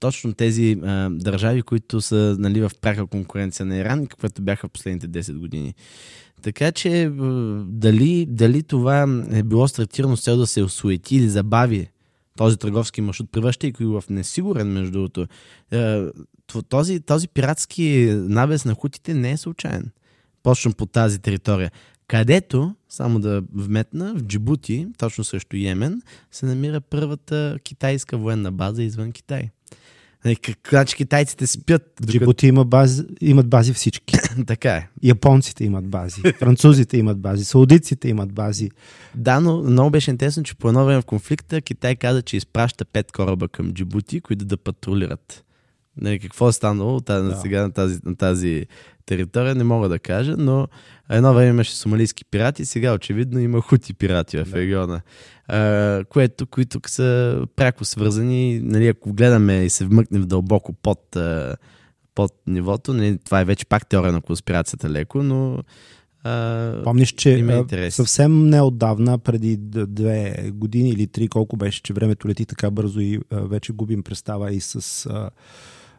[0.00, 4.70] точно тези а, държави, които са нали, в пряка конкуренция на Иран, каквото бяха в
[4.70, 5.74] последните 10 години.
[6.44, 7.10] Така че
[7.66, 11.88] дали, дали това е било стартирано с цел да се осуети или забави
[12.36, 15.26] този търговски маршрут, превръщайки го в несигурен, между другото.
[16.68, 19.90] Този, този пиратски набез на хутите не е случайен.
[20.42, 21.70] Почвам по тази територия.
[22.08, 28.82] Където, само да вметна, в Джибути, точно срещу Йемен, се намира първата китайска военна база
[28.82, 29.50] извън Китай.
[30.24, 30.36] Нали,
[30.70, 31.82] значи китайците спят.
[32.00, 34.14] В Джибути има бази, имат бази всички.
[34.46, 34.88] така е.
[35.02, 38.70] Японците имат бази, французите имат бази, саудиците имат бази.
[39.14, 42.84] Да, но много беше интересно, че по едно време в конфликта Китай каза, че изпраща
[42.84, 45.44] пет кораба към Джибути, които да патрулират.
[45.96, 47.36] Нали, какво е станало тази, да.
[47.36, 48.66] сега на тази, на тази
[49.06, 50.68] територия, не мога да кажа, но
[51.10, 54.56] едно време имаше сомалийски пирати, сега очевидно има хути пирати в да.
[54.56, 55.00] региона
[55.48, 58.60] а, което, които са пряко свързани.
[58.62, 61.16] Нали, ако гледаме и се вмъкнем дълбоко под,
[62.14, 65.58] под нивото, нали, това е вече пак теория на конспирацията леко, но
[66.24, 72.46] а, Помниш, че съвсем неотдавна, преди две години или три, колко беше, че времето лети
[72.46, 75.30] така бързо и а, вече губим представа и с а,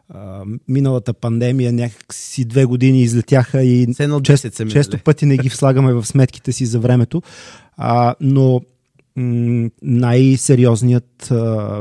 [0.08, 6.06] а, миналата пандемия някакси две години излетяха и често, често пъти не ги слагаме в
[6.06, 7.22] сметките си за времето.
[7.76, 8.60] А, но
[9.16, 11.80] най-сериозният а,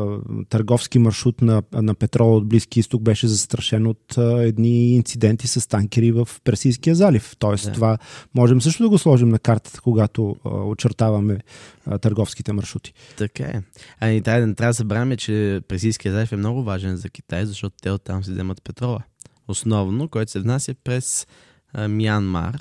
[0.50, 5.70] търговски маршрут на, на петрола от Близки изток беше застрашен от а, едни инциденти с
[5.70, 7.36] танкери в Персийския залив.
[7.40, 7.72] Тоест, да.
[7.72, 7.98] това
[8.36, 11.40] можем също да го сложим на картата, когато а, очертаваме
[11.86, 12.94] а, търговските маршрути.
[13.18, 13.62] Така е.
[14.00, 17.92] Ами, трябва, трябва да забравяме, че Персийския залив е много важен за Китай, защото те
[17.92, 19.00] оттам се вземат петрола.
[19.48, 21.28] Основно, който се внася през
[21.74, 22.58] а, Мянмар,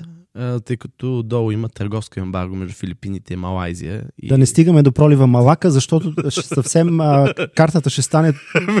[0.65, 4.03] тъй като долу има търговско ембарго между Филипините и Малайзия.
[4.21, 4.27] И...
[4.27, 8.33] Да не стигаме до пролива Малака, защото съвсем а, картата ще стане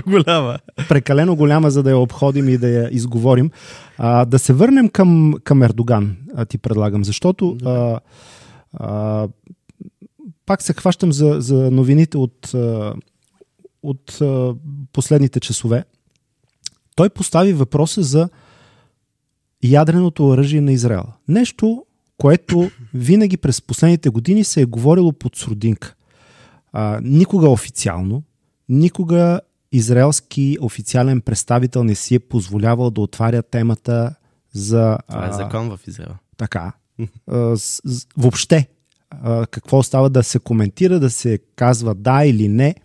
[0.07, 0.57] голяма.
[0.89, 3.51] прекалено голяма, за да я обходим и да я изговорим.
[3.97, 7.99] А, да се върнем към, към Ердоган, а, ти предлагам, защото а,
[8.73, 9.27] а,
[10.45, 12.51] пак се хващам за, за новините от,
[13.83, 14.19] от
[14.93, 15.83] последните часове.
[16.95, 18.29] Той постави въпроса за
[19.71, 21.03] ядреното оръжие на Израел.
[21.27, 21.85] Нещо,
[22.17, 25.95] което винаги през последните години се е говорило под сурдинка.
[26.73, 28.23] А, никога официално,
[28.69, 29.39] никога
[29.71, 34.15] израелски официален представител не си е позволявал да отваря темата
[34.53, 34.97] за...
[35.09, 36.15] Това е закон в Израел.
[36.37, 36.73] Така.
[37.27, 38.67] А, с, с, въобще,
[39.09, 42.75] а, какво става да се коментира, да се казва да или не.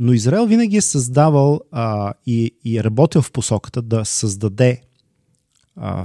[0.00, 4.82] Но Израел винаги е създавал а, и, и е работил в посоката да създаде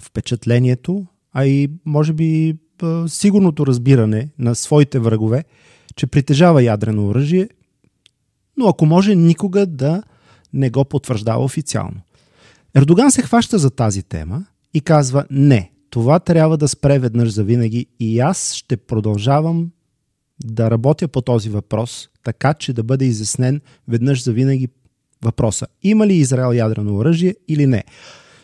[0.01, 2.57] впечатлението, а и може би
[3.07, 5.43] сигурното разбиране на своите врагове,
[5.95, 7.49] че притежава ядрено оръжие,
[8.57, 10.03] но ако може никога да
[10.53, 12.01] не го потвърждава официално.
[12.75, 17.43] Ердоган се хваща за тази тема и казва не, това трябва да спре веднъж за
[17.43, 19.71] винаги и аз ще продължавам
[20.45, 24.67] да работя по този въпрос, така че да бъде изяснен веднъж за винаги
[25.23, 25.67] въпроса.
[25.83, 27.83] Има ли Израел ядрено оръжие или не?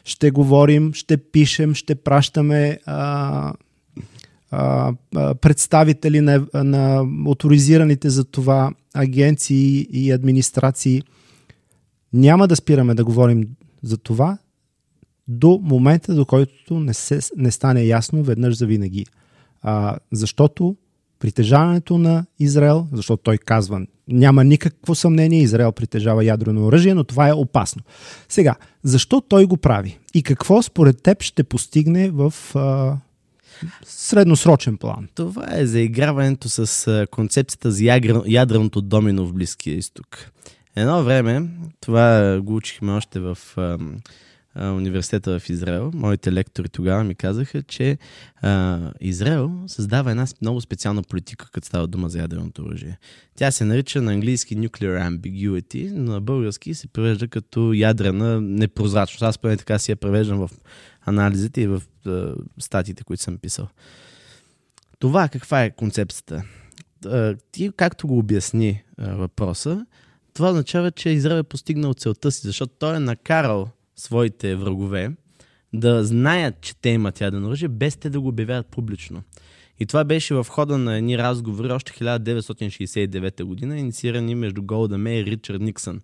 [0.10, 3.54] Ще говорим, ще пишем, ще пращаме а,
[4.52, 4.94] а,
[5.42, 11.02] представители на, на авторизираните за това агенции и администрации.
[12.14, 13.48] Няма да спираме да говорим
[13.84, 14.38] за това
[15.28, 19.06] до момента, до който не, се, не стане ясно веднъж за винаги.
[19.62, 20.76] А, защото
[21.20, 27.28] притежаването на Израел, защото той казва, няма никакво съмнение, Израел притежава ядрено оръжие, но това
[27.28, 27.82] е опасно.
[28.30, 30.00] Сега, защо той го прави?
[30.14, 32.98] И какво според теб ще постигне в а,
[33.86, 35.08] средносрочен план?
[35.16, 37.84] Това е заиграването с концепцията за
[38.28, 40.32] ядреното домино в Близкия изток.
[40.76, 41.50] Едно време,
[41.82, 43.38] това го учихме още в
[44.56, 47.98] университета в Израел, моите лектори тогава ми казаха, че
[48.42, 52.98] а, Израел създава една много специална политика, като става дума за ядреното оръжие.
[53.36, 59.24] Тя се нарича на английски nuclear ambiguity, но на български се превежда като ядрена непрозрачност.
[59.24, 60.50] Аз поне така си я превеждам в
[61.02, 63.68] анализите и в а, статиите, които съм писал.
[65.00, 66.44] Това каква е концепцията?
[67.52, 69.86] Ти, както го обясни а, въпроса,
[70.34, 75.12] това означава, че Израел е постигнал целта си, защото той е накарал своите врагове
[75.74, 79.24] да знаят, че те имат ядрено оръжие, без те да го обявяват публично.
[79.80, 85.20] И това беше в хода на едни разговори още 1969 година, инициирани между Голда Мей
[85.20, 86.02] и Ричард Никсън.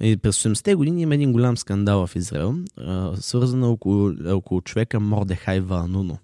[0.00, 2.54] И през 80-те години има един голям скандал в Израел,
[3.14, 6.18] свързан около, около човека Мордехай Вануно.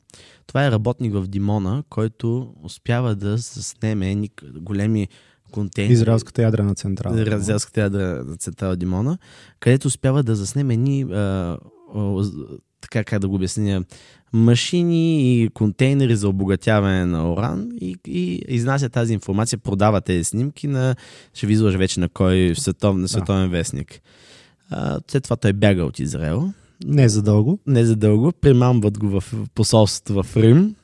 [0.46, 5.09] Това е работник в Димона, който успява да снеме големи
[5.52, 5.92] контейнери.
[5.92, 7.22] Израелската ядрена централа.
[7.22, 9.18] Израелската ядрена централа Димона,
[9.61, 11.04] където успява да заснеме ни
[12.81, 13.85] така как да го обясня,
[14.33, 20.66] машини и контейнери за обогатяване на уран и, и изнася тази информация, продава тези снимки
[20.66, 20.97] на,
[21.35, 23.49] ще ви излъжа вече на кой светов, на световен да.
[23.49, 24.01] вестник.
[24.71, 26.53] А, след това той бяга от Израел.
[26.85, 27.59] Не за дълго.
[27.66, 28.33] Не за дълго.
[28.33, 30.75] Примамват го в посолството в Рим.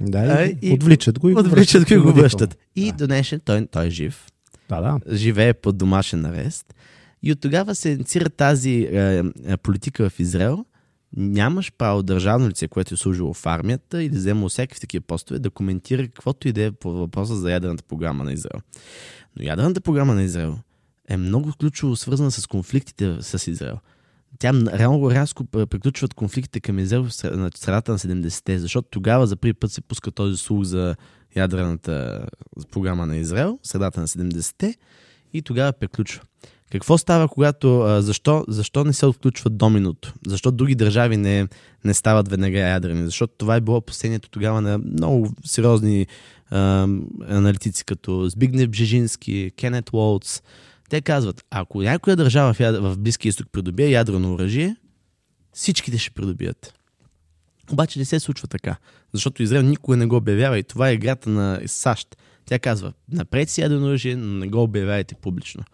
[0.00, 2.58] Да, а, и отвличат го и отвличат го и го връщат.
[2.76, 2.96] И да.
[2.96, 4.26] до днешен той, той е жив.
[4.68, 5.16] Да, да.
[5.16, 6.74] Живее под домашен арест.
[7.22, 10.64] И от тогава се инициира тази е, е, политика в Израел,
[11.16, 15.50] нямаш право държавно лице, което е служило в армията или взема всякакви такива постове, да
[15.50, 18.60] коментира каквото и да е по въпроса за ядрената програма на Израел.
[19.36, 20.58] Но ядрената програма на Израел
[21.08, 23.78] е много ключово свързана с конфликтите с Израел.
[24.38, 27.12] Тя реално рязко приключват конфликтите към Израел в
[27.54, 30.96] средата на 70-те, защото тогава за първи път се пуска този слух за
[31.36, 32.26] ядрената
[32.70, 34.76] програма на Израел, средата на 70-те,
[35.32, 36.22] и тогава приключва.
[36.72, 37.96] Какво става, когато.
[38.00, 40.14] Защо, защо не се отключват доминото?
[40.26, 41.48] Защо други държави не,
[41.84, 43.04] не стават веднага ядрени?
[43.04, 46.06] Защото това е било последнието тогава на много сериозни
[46.50, 46.88] а,
[47.28, 50.42] аналитици, като Збигнев Бжежински, Кенет Уолтс.
[50.90, 54.76] Те казват, ако някоя държава в, в Близкия изток придобие ядрено оръжие,
[55.52, 56.74] всичките ще придобият.
[57.72, 58.76] Обаче не се случва така,
[59.12, 62.16] защото Израел никога не го обявява и това е играта на САЩ.
[62.46, 65.64] Тя казва, напред си ядрено оръжие, но не го обявяйте публично.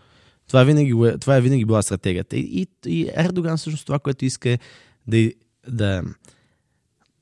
[0.48, 2.36] Това, винаги, е- това е винаги била стратегията.
[2.36, 4.58] И, и, Ердоган всъщност това, което иска е
[5.06, 5.32] да,
[5.68, 6.02] да,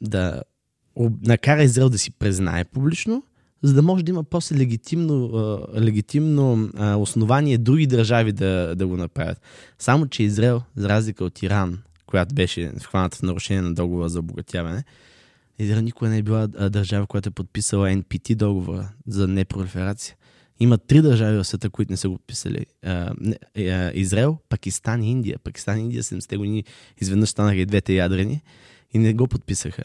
[0.01, 0.43] да
[1.23, 3.23] накара Израел да си признае публично,
[3.63, 5.31] за да може да има после легитимно,
[5.79, 9.41] легитимно основание други държави да, да го направят.
[9.79, 14.19] Само, че Израел, за разлика от Иран, която беше хваната в нарушение на договора за
[14.19, 14.85] обогатяване,
[15.59, 20.17] Израел никога не е била държава, която е подписала NPT договора за непролиферация.
[20.61, 22.19] Има три държави в света, които не са го
[23.21, 25.39] не, а, Израел, Пакистан и Индия.
[25.45, 26.65] Пакистан и Индия 70-те години
[26.99, 28.43] изведнъж станаха и двете ядрени
[28.93, 29.83] и не го подписаха.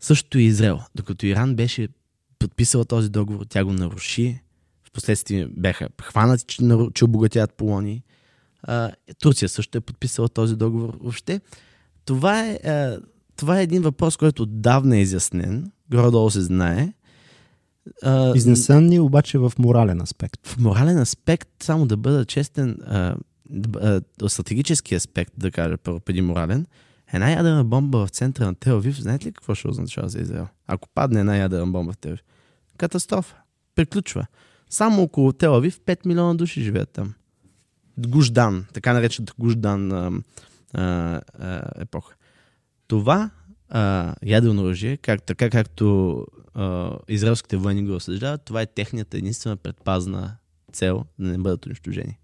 [0.00, 0.80] Същото и Израел.
[0.94, 1.88] Докато Иран беше
[2.38, 4.40] подписала този договор, тя го наруши.
[4.84, 6.62] Впоследствие бяха хванати, че,
[6.94, 8.02] че обогатяват полони.
[9.20, 10.98] Турция също е подписала този договор.
[11.00, 11.40] Въобще,
[12.04, 12.58] това е,
[13.36, 15.72] това е един въпрос, който отдавна е изяснен.
[15.90, 16.92] Горе-долу се знае.
[18.02, 20.46] А, ни обаче в морален аспект.
[20.46, 23.16] в морален аспект, само да бъда честен, а,
[23.80, 26.66] а, стратегически аспект, да кажа първо преди морален,
[27.12, 30.46] една ядрена бомба в центъра на Телавив, знаете ли какво ще означава за Израел?
[30.66, 32.22] Ако падне една ядрена бомба в Телавив,
[32.76, 33.36] катастрофа.
[33.74, 34.26] Приключва.
[34.70, 37.14] Само около Телавив 5 милиона души живеят там.
[37.98, 40.12] Гуждан, така наречената Гуждан а,
[40.72, 42.14] а, а, епоха.
[42.86, 43.30] Това
[43.68, 49.56] а, ядрено оръжие, как, така както а, израелските военни го осъждават, това е техната единствена
[49.56, 50.36] предпазна
[50.72, 52.18] цел да не бъдат унищожени.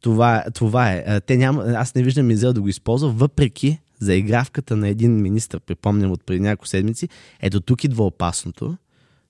[0.00, 1.20] Това, това е.
[1.20, 6.12] Те няма, аз не виждам Израел да го използва, въпреки заигравката на един министр, припомням
[6.12, 7.08] от преди няколко седмици,
[7.40, 8.76] ето тук идва опасното.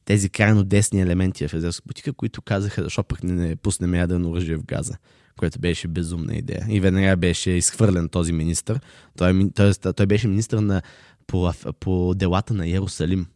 [0.05, 4.31] Тези крайно десни елементи в израелска политика, които казаха, защо пък не, не пуснем ядрено
[4.31, 4.97] оръжие в Газа,
[5.37, 6.67] което беше безумна идея.
[6.69, 8.81] И веднага беше изхвърлен този министр.
[9.19, 10.83] Той, е тоест, той беше министр на,
[11.27, 13.27] по, по делата на Иерусалим,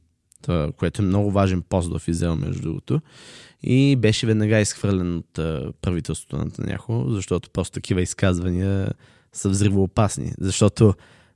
[0.43, 3.01] то, което е много важен пост в Израел, между другото.
[3.63, 5.33] И беше веднага изхвърлен от
[5.81, 8.89] правителството на Натаняхо, защото просто такива изказвания
[9.33, 10.33] са взривоопасни.
[10.41, 10.95] Защото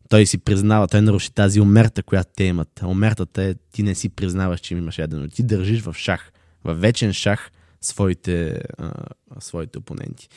[0.08, 2.80] той си признава, той наруши тази омерта, която те имат.
[2.84, 5.28] Омертата е, ти не си признаваш, че имаш ядрено.
[5.28, 6.32] Ти държиш в шах,
[6.64, 8.92] в вечен шах своите, а,
[9.40, 10.28] своите опоненти.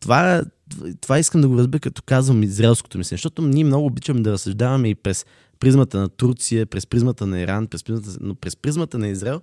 [0.00, 0.42] Това,
[1.00, 4.88] това искам да го разбера, като казвам израелското мислене, защото ние много обичаме да разсъждаваме
[4.88, 5.26] и през
[5.60, 9.40] призмата на Турция, през призмата на Иран, през призмата, но през призмата на Израел,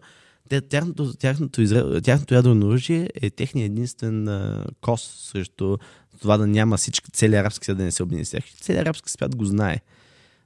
[0.69, 1.61] тяхното, тяхното,
[2.01, 5.77] тяхното ядрено оръжие е техният единствен а, кос срещу
[6.21, 8.43] това да няма всички, целият арабски свят да не се обедини с тях.
[8.61, 9.81] Целият арабски свят го знае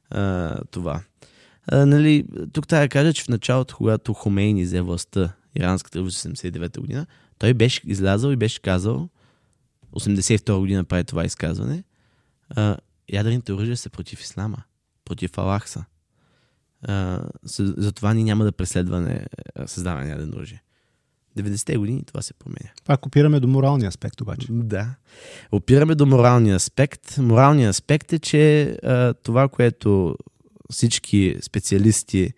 [0.10, 1.02] а, това.
[1.68, 6.34] А, нали, тук трябва да кажа, че в началото, когато Хомейни взе властта, иранската революция
[6.34, 7.06] 79 година,
[7.38, 9.10] той беше излязъл и беше казал,
[9.96, 11.84] 82 година прави това изказване,
[12.50, 12.78] а,
[13.14, 14.58] ядрените оръжия са против ислама,
[15.10, 15.86] против Аллах са.
[16.84, 20.64] А, с- затова ние няма да преследваме а, създаване на оръжие.
[21.38, 22.70] 90-те години това се променя.
[22.86, 24.48] Пак опираме до моралния аспект обаче.
[24.50, 24.96] Да.
[25.52, 27.18] Опираме до моралния аспект.
[27.18, 30.16] Моралният аспект е, че а, това, което
[30.72, 32.34] всички специалисти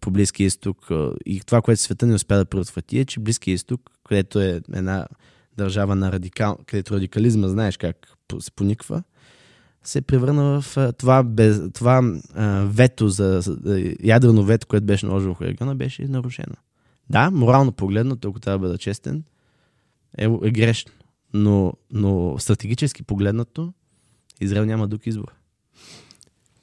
[0.00, 0.88] по Близкия изток
[1.26, 5.06] и това, което света не успя да предотврати е, че Близкия изток, където е една
[5.56, 7.96] държава на радикал, където радикализма, знаеш как
[8.40, 9.02] се пониква,
[9.88, 15.06] се превърна в а, това, без, това а, вето за, за ядрено вето, което беше
[15.06, 16.54] наложено в региона, беше нарушено.
[17.10, 19.24] Да, морално погледнато, ако трябва да бъда честен,
[20.18, 20.92] е, е грешно.
[21.34, 23.72] Но, но стратегически погледнато,
[24.40, 25.32] Израел няма друг избор.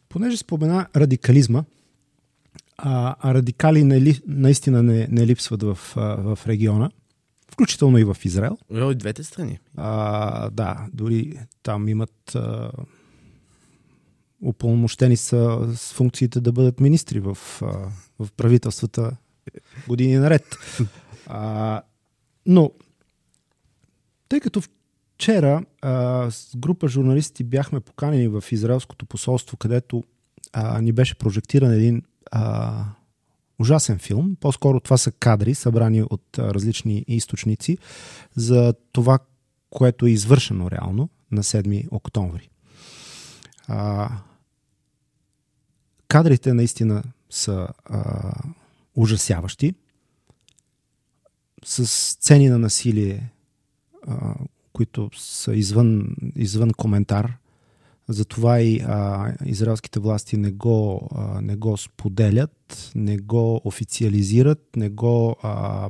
[0.09, 1.63] Понеже спомена радикализма,
[2.77, 6.91] а, а радикали не, ли- наистина не, не липсват в, а, в региона,
[7.51, 8.57] включително и в Израел.
[8.73, 9.59] Е, От двете страни.
[9.77, 12.71] А, да, дори там имат а,
[14.43, 17.37] упълномощени са с функциите да бъдат министри в,
[18.19, 19.15] в правителствата
[19.87, 20.57] години наред.
[21.27, 21.81] А,
[22.45, 22.71] но,
[24.29, 30.03] тъй като вчера а, с група журналисти бяхме поканени в израелското посолство, където
[30.53, 32.85] а, ни беше прожектиран един а,
[33.59, 34.37] ужасен филм.
[34.39, 37.77] По-скоро това са кадри, събрани от а, различни източници
[38.35, 39.19] за това,
[39.69, 42.49] което е извършено реално на 7 октомври.
[43.67, 44.09] А,
[46.13, 48.31] кадрите наистина са а,
[48.95, 49.73] ужасяващи,
[51.65, 53.31] с сцени на насилие,
[54.07, 54.35] а,
[54.73, 57.37] които са извън, извън коментар.
[58.07, 64.89] Затова и а, израелските власти не го, а, не го споделят, не го официализират, не
[64.89, 65.89] го, а,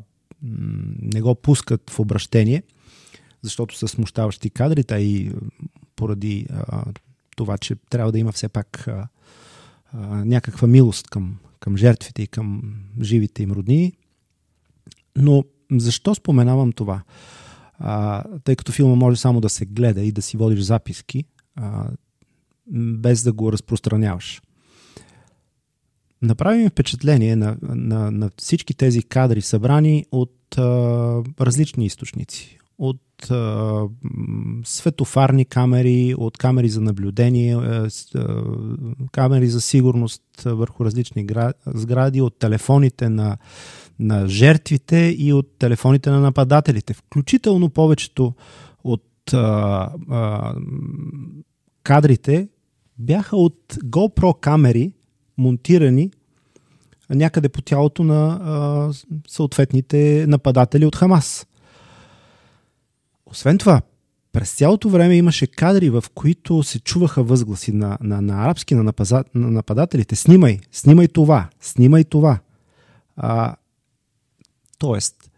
[1.02, 2.64] не го пускат в обращение,
[3.42, 5.32] защото са смущаващи кадрите и
[5.96, 6.84] поради а,
[7.36, 9.08] това, че трябва да има все пак а,
[10.26, 13.94] някаква милост към, към жертвите и към живите им роднини.
[15.16, 17.04] Но защо споменавам това?
[17.80, 21.24] А, тъй като филма може само да се гледа и да си водиш записки,
[21.56, 21.90] а,
[22.68, 24.42] без да го разпространяваш.
[26.22, 30.62] Направи ми впечатление на, на, на всички тези кадри, събрани от а,
[31.42, 32.60] различни източници.
[32.80, 33.84] От а,
[34.64, 37.90] светофарни камери, от камери за наблюдение, а,
[39.12, 41.28] камери за сигурност върху различни
[41.66, 43.38] сгради, от телефоните на,
[44.00, 46.94] на жертвите и от телефоните на нападателите.
[46.94, 48.34] Включително повечето
[48.84, 50.54] от а, а,
[51.84, 52.48] кадрите
[52.98, 54.94] бяха от GoPro камери,
[55.38, 56.12] монтирани
[57.10, 58.92] някъде по тялото на а,
[59.28, 61.48] съответните нападатели от Хамас.
[63.34, 63.82] Освен това,
[64.32, 68.84] през цялото време имаше кадри, в които се чуваха възгласи на, на, на арабски на,
[68.84, 70.16] напаза, на нападателите.
[70.16, 72.40] Снимай, снимай това, снимай това.
[73.16, 73.56] А,
[74.78, 75.32] тоест,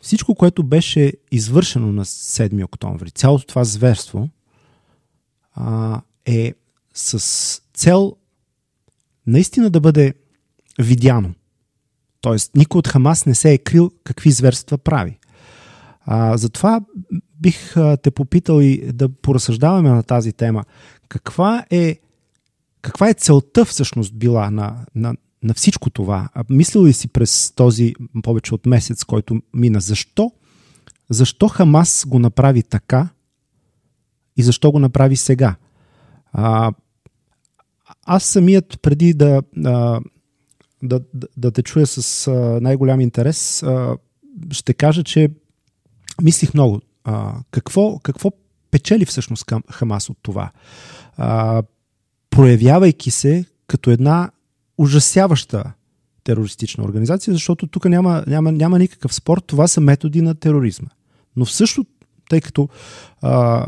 [0.00, 4.28] всичко, което беше извършено на 7 октомври, цялото това зверство,
[5.54, 6.54] а, е
[6.94, 8.16] с цел
[9.26, 10.14] наистина да бъде
[10.78, 11.34] видяно.
[12.20, 15.18] Тоест, никой от Хамас не се е крил какви зверства прави.
[16.06, 16.80] А, затова
[17.40, 20.64] бих а, те попитал и да поразсъждаваме на тази тема.
[21.08, 21.98] Каква е,
[22.82, 26.28] каква е целта всъщност била на, на, на всичко това?
[26.34, 29.80] А, мислил ли си през този повече от месец, който мина?
[29.80, 30.32] Защо?
[31.10, 33.08] Защо Хамас го направи така
[34.36, 35.56] и защо го направи сега?
[36.32, 36.72] А,
[38.04, 40.00] аз самият преди да, да,
[40.82, 41.00] да,
[41.36, 42.30] да те чуя с
[42.60, 43.64] най-голям интерес,
[44.50, 45.30] ще кажа, че
[46.22, 46.80] мислих много.
[47.50, 48.30] Какво, какво
[48.70, 50.50] печели всъщност Хамас от това?
[52.30, 54.30] Проявявайки се като една
[54.78, 55.72] ужасяваща
[56.24, 60.88] терористична организация, защото тук няма, няма, няма никакъв спор, това са методи на тероризма.
[61.36, 61.52] Но в
[62.28, 62.68] тъй като
[63.22, 63.66] а,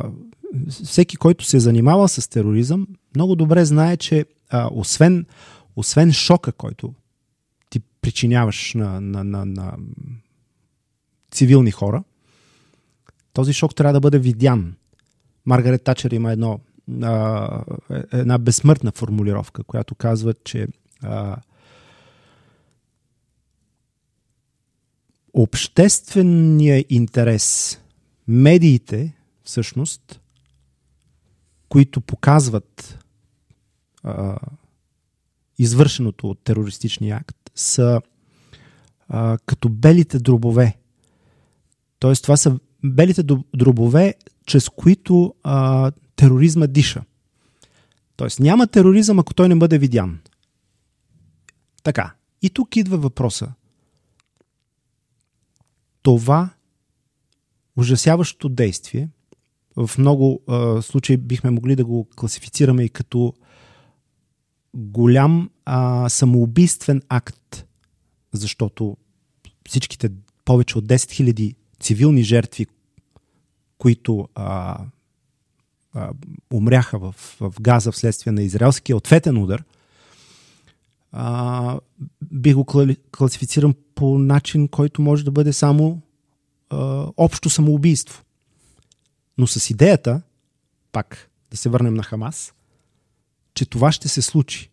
[0.85, 5.27] всеки, който се е занимавал с тероризъм, много добре знае, че а, освен,
[5.77, 6.95] освен шока, който
[7.71, 9.77] ти причиняваш на, на, на, на
[11.31, 12.03] цивилни хора,
[13.39, 14.75] този шок трябва да бъде видян.
[15.47, 16.61] Маргарет Тачер има едно,
[17.03, 20.69] а, е, една безсмъртна формулировка, която казва, че
[21.03, 21.37] а,
[25.33, 27.79] обществения интерес,
[28.29, 30.21] медиите всъщност
[31.69, 32.99] които показват
[34.03, 34.39] а,
[35.59, 38.01] извършеното от терористичния акт, са
[39.09, 40.79] а, като белите дробове.
[41.99, 43.23] Тоест, това са белите
[43.57, 44.15] дробове,
[44.47, 47.03] чрез които а, тероризма диша.
[48.17, 50.19] Тоест, няма тероризъм, ако той не бъде видян.
[51.83, 52.15] Така.
[52.43, 53.53] И тук идва въпроса.
[56.03, 56.51] Това
[57.77, 59.09] ужасяващо действие
[59.77, 63.35] в много а, случаи бихме могли да го класифицираме и като
[64.75, 67.67] голям а, самоубийствен акт,
[68.33, 68.97] защото
[69.69, 70.11] всичките
[70.45, 72.67] повече от 10 000 цивилни жертви,
[73.79, 74.79] които а,
[75.95, 76.11] а,
[76.53, 79.65] умряха в, в Газа вследствие на израелския ответен удар,
[81.13, 81.79] а,
[82.23, 82.65] бих го
[83.13, 86.01] класифицирам по начин, който може да бъде само
[86.71, 88.25] а, общо самоубийство
[89.39, 90.23] но с идеята,
[90.93, 92.55] пак да се върнем на Хамас,
[93.55, 94.71] че това ще се случи.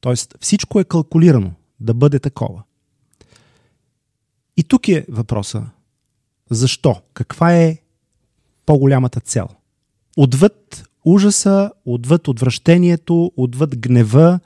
[0.00, 2.62] Тоест всичко е калкулирано да бъде такова.
[4.56, 5.66] И тук е въпроса.
[6.50, 7.02] Защо?
[7.14, 7.78] Каква е
[8.66, 9.48] по-голямата цел?
[10.16, 14.40] Отвъд ужаса, отвъд отвращението, отвъд гнева,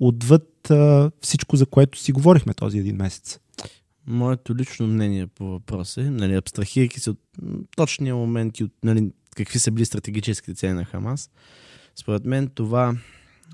[0.00, 3.38] отвъд а, всичко, за което си говорихме този един месец.
[4.06, 7.18] Моето лично мнение по въпроса е, нали, абстрахирайки се от
[7.76, 11.30] точния момент и от нали, какви са били стратегическите цели на Хамас,
[11.96, 12.96] според мен това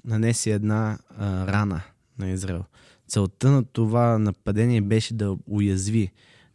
[0.05, 1.81] нанесе една а, рана
[2.19, 2.65] на Израел.
[3.09, 6.11] Целта на това нападение беше да уязви,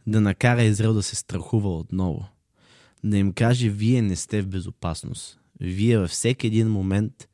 [0.08, 2.28] да накара Израел да се страхува отново.
[3.04, 5.40] Да им каже, вие не сте в безопасност.
[5.60, 7.28] Вие във всеки един момент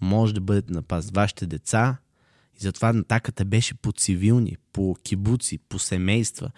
[0.00, 1.10] може да бъдете напаст.
[1.14, 1.98] Вашите деца,
[2.60, 6.50] и затова атаката беше по цивилни, по кибуци, по семейства.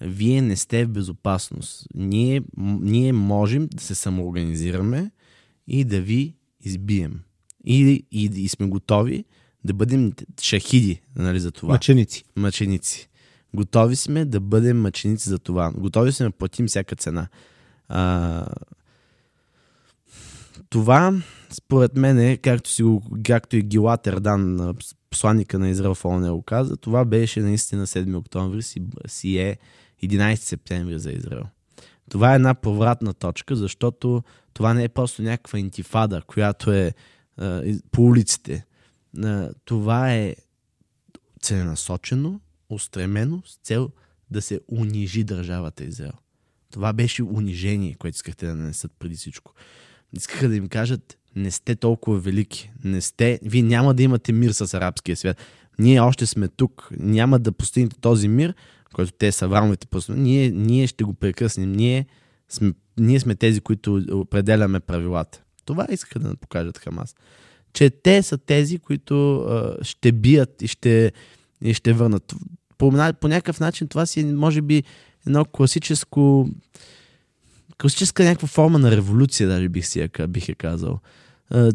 [0.00, 1.86] Вие не сте в безопасност.
[1.94, 5.10] Ние, ние можем да се самоорганизираме
[5.66, 7.20] и да ви избием.
[7.64, 9.24] И, и, и сме готови
[9.64, 11.72] да бъдем шахиди нали, за това.
[11.74, 12.24] Мъченици.
[12.36, 13.08] Мъченици.
[13.54, 15.72] Готови сме да бъдем мъченици за това.
[15.76, 17.28] Готови сме да платим всяка цена.
[17.88, 18.46] А,
[20.70, 24.74] това, според мен, е, както, си както и Гилат Ердан,
[25.10, 29.58] посланника на Израел в ООН го каза, това беше наистина 7 октомври, си, си е
[30.02, 31.44] 11 септември за Израел.
[32.10, 34.22] Това е една повратна точка, защото
[34.54, 36.92] това не е просто някаква интифада, която е
[37.36, 38.66] а, по улиците.
[39.22, 40.34] А, това е
[41.40, 42.40] целенасочено,
[42.74, 43.90] устремено с цел
[44.30, 46.12] да се унижи държавата Израел.
[46.72, 49.52] Това беше унижение, което искахте да нанесат преди всичко.
[50.16, 54.50] Искаха да им кажат, не сте толкова велики, не сте, вие няма да имате мир
[54.50, 55.36] с арабския свят.
[55.78, 58.54] Ние още сме тук, няма да постигнете този мир,
[58.92, 61.72] който те са врамовете ние, ние ще го прекъснем.
[61.72, 62.06] Ние
[62.48, 65.42] сме, ние сме тези, които определяме правилата.
[65.64, 67.14] Това искаха да покажат Хамас.
[67.72, 71.12] Че те са тези, които а, ще бият и ще,
[71.64, 72.34] и ще върнат.
[72.82, 74.82] По, по някакъв начин това си е, може би,
[75.26, 76.48] едно класическо
[77.80, 81.00] класическа някаква форма на революция, даже бих си я, бих я казал.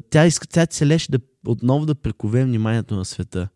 [0.10, 3.48] Тя, иска, тя целеше да, отново да прекове вниманието на света.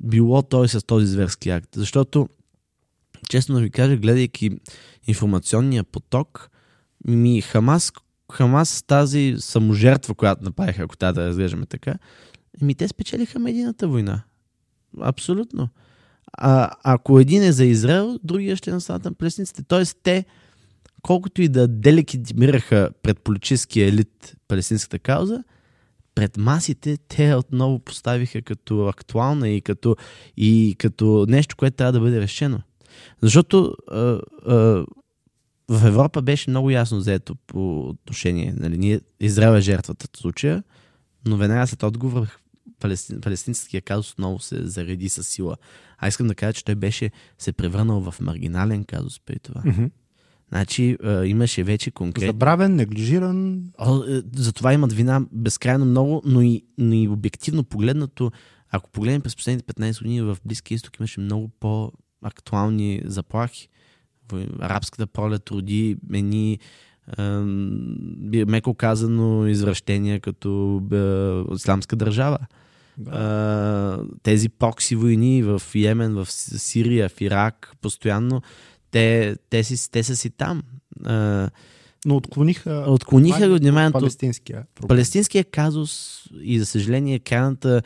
[0.00, 1.68] Било той с този зверски акт.
[1.76, 2.28] Защото,
[3.28, 4.50] честно да ви кажа, гледайки
[5.06, 6.50] информационния поток,
[7.06, 7.92] ми Хамас,
[8.32, 11.94] Хамас тази саможертва, която направиха, ако тази да разглеждаме така,
[12.60, 14.22] ми те спечелиха медийната война.
[15.00, 15.68] Абсолютно.
[16.38, 19.62] А, ако един е за Израел, другия ще е на плесниците.
[19.62, 20.24] Тоест те,
[21.02, 25.44] колкото и да делегитимираха пред политическия елит палестинската кауза,
[26.14, 29.96] пред масите те отново поставиха като актуална и като,
[30.36, 32.60] и като нещо, което трябва да бъде решено.
[33.22, 34.84] Защото а, а,
[35.68, 38.54] в Европа беше много ясно заето по отношение.
[38.56, 40.62] Нали, ние, Израел е жертвата в случая,
[41.26, 42.26] но веднага след отговор
[42.80, 45.56] палестин, палестинския казус отново се зареди с сила.
[45.98, 49.62] А искам да кажа, че той беше се превърнал в маргинален казус при това.
[49.62, 49.90] Mm-hmm.
[50.48, 52.28] Значи а, имаше вече конкретно...
[52.32, 53.64] Забравен, неглижиран.
[53.78, 58.32] О, е, за това имат вина безкрайно много, но и, но и обективно погледнато,
[58.70, 63.68] ако погледнем през последните 15 години в Близкия изток имаше много по-актуални заплахи.
[64.60, 66.58] Арабската пролет роди едни
[68.46, 70.82] меко казано извращения като
[71.54, 72.38] исламска държава.
[72.98, 74.04] Да.
[74.22, 78.42] тези прокси войни в Йемен, в Сирия, в Ирак, постоянно
[78.90, 80.62] те, те, си, те са си там.
[82.06, 83.98] Но отклониха, отклониха вниманието.
[83.98, 84.88] Палестинския, проблем.
[84.88, 87.82] палестинския казус и за съжаление крайната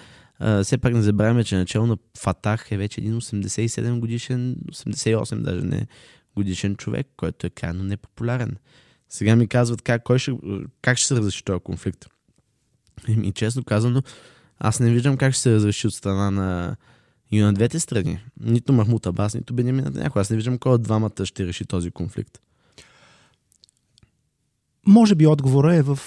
[0.63, 5.61] все пак не забравяме, че начало на Фатах е вече един 87 годишен, 88 даже
[5.61, 5.87] не
[6.37, 8.57] годишен човек, който е крайно непопулярен.
[9.09, 10.33] Сега ми казват как, кой ще,
[10.83, 12.07] как ще се разреши този конфликт.
[13.09, 14.03] И честно казано,
[14.59, 16.77] аз не виждам как ще се разреши от страна на
[17.31, 18.21] и на двете страни.
[18.41, 20.19] Нито Махмут Абас, нито Бенямин Нетаняху.
[20.19, 22.41] Аз не виждам кой от двамата ще реши този конфликт.
[24.87, 25.99] Може би отговорът е в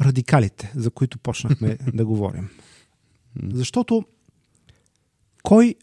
[0.00, 2.50] радикалите, за които почнахме да говорим.
[3.52, 4.04] Защото
[5.42, 5.74] кой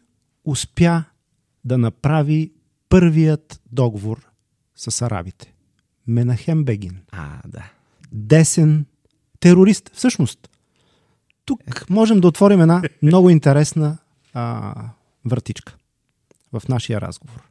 [0.45, 1.03] успя
[1.65, 2.51] да направи
[2.89, 4.29] първият договор
[4.75, 5.53] с арабите?
[6.11, 7.01] Менахем Бегин.
[7.11, 7.71] А, да.
[8.11, 8.85] Десен
[9.39, 9.91] терорист.
[9.93, 10.49] Всъщност,
[11.45, 13.97] тук можем да отворим една много интересна
[14.33, 14.73] а,
[15.25, 15.75] вратичка
[16.53, 17.41] в нашия разговор,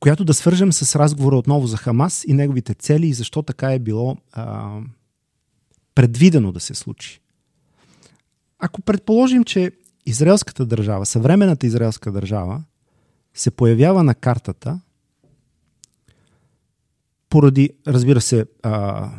[0.00, 3.78] която да свържем с разговора отново за Хамас и неговите цели и защо така е
[3.78, 4.78] било а,
[5.94, 7.20] предвидено да се случи.
[8.58, 9.72] Ако предположим, че
[10.06, 12.62] израелската държава, съвременната израелска държава,
[13.34, 14.80] се появява на картата
[17.34, 19.10] поради, разбира се, а,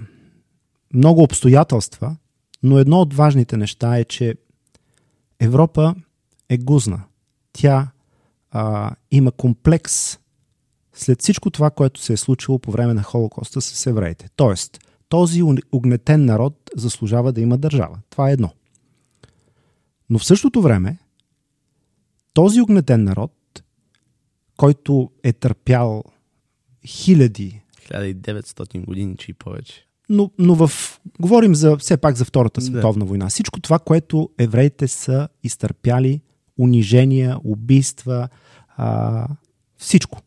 [0.94, 2.18] много обстоятелства,
[2.64, 4.36] но едно от важните неща е, че
[5.40, 5.96] Европа
[6.50, 7.04] е гузна.
[7.54, 7.88] Тя
[8.52, 10.20] а, има комплекс
[10.94, 14.30] след всичко това, което се е случило по време на Холокоста с евреите.
[14.36, 18.00] Тоест, този угнетен народ заслужава да има държава.
[18.10, 18.54] Това е едно.
[20.10, 20.98] Но в същото време,
[22.34, 23.64] този угнетен народ,
[24.58, 26.04] който е търпял
[26.86, 29.88] хиляди 1900 години, че и повече.
[30.10, 30.72] Но, но в,
[31.20, 33.10] говорим за, все пак за Втората световна да.
[33.10, 33.28] война.
[33.28, 36.22] Всичко това, което евреите са изтърпяли
[36.60, 38.30] унижения, убийства,
[38.78, 39.28] а,
[39.78, 40.22] всичко.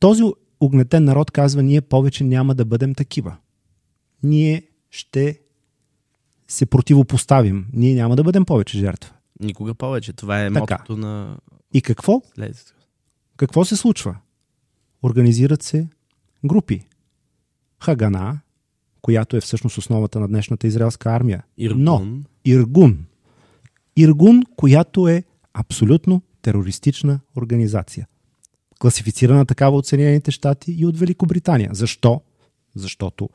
[0.00, 0.22] Този
[0.60, 3.36] огнетен народ казва, ние повече няма да бъдем такива.
[4.22, 5.40] Ние ще
[6.48, 7.66] се противопоставим.
[7.72, 9.14] Ние няма да бъдем повече жертва.
[9.40, 10.12] Никога повече.
[10.12, 10.60] Това е така.
[10.60, 11.36] мотото на...
[11.74, 12.22] И какво?
[13.36, 14.16] Какво се случва?
[15.02, 15.88] Организират се
[16.44, 16.86] групи.
[17.82, 18.40] Хагана,
[19.02, 21.44] която е всъщност основата на днешната израелска армия.
[21.58, 21.82] Иргун.
[21.82, 22.06] Но
[22.44, 23.06] Иргун.
[23.96, 25.24] Иргун, която е
[25.54, 28.06] абсолютно терористична организация.
[28.78, 31.70] Класифицирана такава от Съединените щати и от Великобритания.
[31.72, 32.20] Защо?
[32.78, 33.28] защото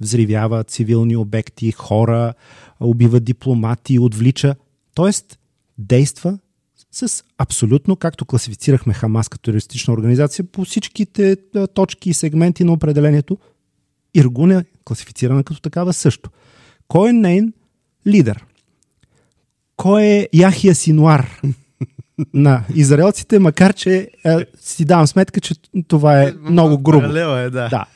[0.00, 2.34] взривява цивилни обекти, хора,
[2.80, 4.56] убива дипломати, отвлича.
[4.94, 5.38] Тоест,
[5.78, 6.38] действа
[6.92, 11.36] с абсолютно, както класифицирахме Хамас като терористична организация, по всичките
[11.74, 13.38] точки и сегменти на определението,
[14.14, 16.30] Иргун е класифицирана като такава също.
[16.88, 17.52] Кой е нейн
[18.06, 18.44] лидер?
[19.76, 21.40] Кой е Яхия Синуар
[22.34, 25.54] на израелците, макар че е, си давам сметка, че
[25.88, 27.00] това е много грубо.
[27.00, 27.68] Паралела е, да.
[27.68, 27.86] Да.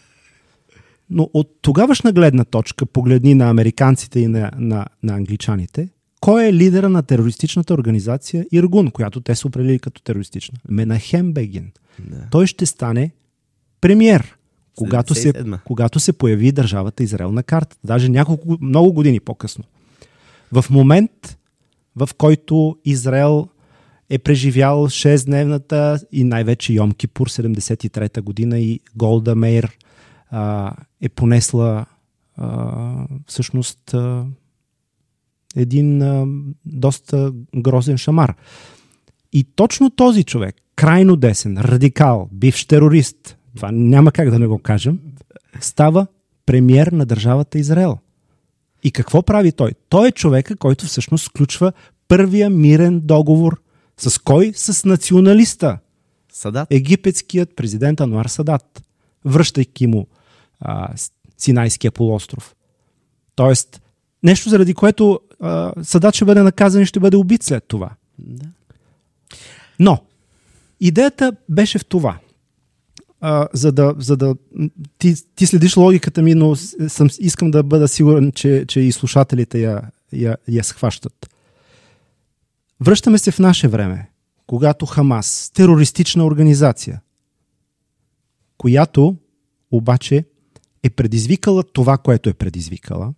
[1.10, 5.88] Но от тогавашна гледна точка, погледни на американците и на, на, на англичаните,
[6.22, 10.58] кой е лидера на терористичната организация Иргун, която те са определили като терористична?
[10.68, 11.72] Менахем Бегин.
[11.98, 12.26] Да.
[12.30, 13.10] Той ще стане
[13.80, 14.36] премьер,
[14.76, 15.58] когато се, 77-ма.
[15.64, 17.80] когато се появи държавата Израел на картата.
[17.84, 19.64] Даже няколко, много години по-късно.
[20.52, 21.38] В момент,
[21.96, 23.48] в който Израел
[24.10, 29.78] е преживял 6-дневната и най-вече Йом Кипур 73-та година и Голда Мейр
[30.30, 31.86] а, е понесла
[32.36, 34.24] а, всъщност а,
[35.56, 36.26] един а,
[36.64, 38.34] доста грозен шамар.
[39.32, 44.58] И точно този човек, крайно десен, радикал, бивш терорист, това няма как да не го
[44.58, 45.00] кажем,
[45.60, 46.06] става
[46.46, 47.98] премьер на държавата Израел.
[48.84, 49.70] И какво прави той?
[49.88, 51.72] Той е човека, който всъщност сключва
[52.08, 53.62] първия мирен договор.
[53.96, 54.52] С кой?
[54.56, 55.78] С националиста.
[56.32, 56.68] Садат.
[56.70, 58.82] Египетският президент Ануар Садат,
[59.24, 60.06] връщайки му
[60.60, 60.88] а,
[61.38, 62.54] Синайския полуостров.
[63.34, 63.82] Тоест,
[64.22, 67.90] нещо заради което а, Садат ще бъде наказан и ще бъде убит след това.
[68.18, 68.46] Да.
[69.80, 69.98] Но,
[70.80, 72.18] идеята беше в това.
[73.20, 74.34] А, за да, за да
[74.98, 79.60] ти, ти следиш логиката ми, но съм, искам да бъда сигурен, че, че и слушателите
[79.60, 79.82] я,
[80.12, 81.30] я, я схващат.
[82.80, 84.10] Връщаме се в наше време,
[84.46, 87.00] когато Хамас, терористична организация,
[88.58, 89.16] която
[89.70, 90.24] обаче
[90.82, 93.14] е предизвикала това, което е предизвикала.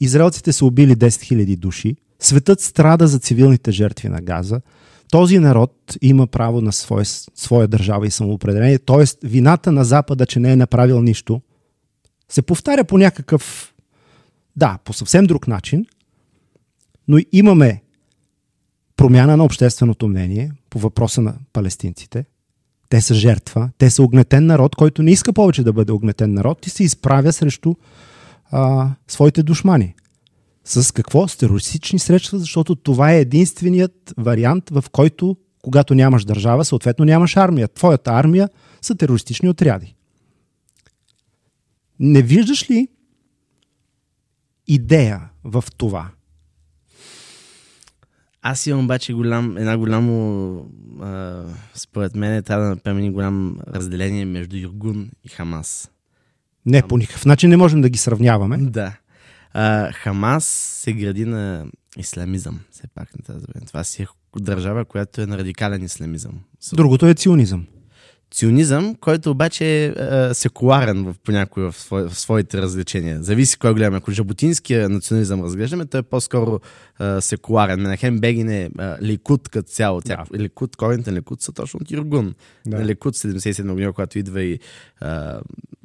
[0.00, 4.60] Израелците са убили 10 000 души, светът страда за цивилните жертви на Газа,
[5.10, 9.26] този народ има право на своя, своя държава и самоопределение, т.е.
[9.26, 11.40] вината на Запада, че не е направил нищо,
[12.28, 13.74] се повтаря по някакъв,
[14.56, 15.86] да, по съвсем друг начин,
[17.08, 17.82] но имаме
[18.96, 22.24] промяна на общественото мнение по въпроса на палестинците.
[22.88, 26.66] Те са жертва, те са огнетен народ, който не иска повече да бъде огнетен народ
[26.66, 27.74] и се изправя срещу
[28.50, 29.94] а, своите душмани.
[30.64, 31.28] С какво?
[31.28, 37.36] С терористични средства, защото това е единственият вариант, в който, когато нямаш държава, съответно нямаш
[37.36, 37.68] армия.
[37.68, 38.48] Твоята армия
[38.82, 39.94] са терористични отряди.
[42.00, 42.88] Не виждаш ли
[44.66, 46.10] идея в това?
[48.42, 50.70] Аз имам обаче голям, една голямо,
[51.00, 51.44] а,
[51.74, 55.90] според мен трябва да направим голям разделение между Юргун и Хамас.
[56.68, 58.56] Не, по никакъв начин не можем да ги сравняваме.
[58.58, 58.92] Да.
[59.52, 60.44] А, Хамас
[60.82, 61.66] се гради на
[61.98, 63.66] исламизъм, все пак на тази време.
[63.66, 64.06] Това си е
[64.36, 66.32] държава, която е на радикален исламизъм.
[66.60, 67.66] С Другото е ционизъм.
[68.30, 73.22] Ционизъм, който обаче е а, секуларен в, понякога в, свой, в своите развлечения.
[73.22, 73.96] Зависи кой гледаме.
[73.96, 76.60] Ако жаботинския национализъм разглеждаме, той е по-скоро
[76.98, 77.80] а, секуларен.
[77.80, 80.00] Менахем Бегин е а, Ликут като цяло.
[80.00, 80.38] Тя, Да.
[80.38, 82.34] Ликут, корените на Ликут са точно от Юргун.
[82.66, 82.84] Да.
[82.84, 84.58] Ликут 77 година, когато идва и
[85.00, 85.40] а,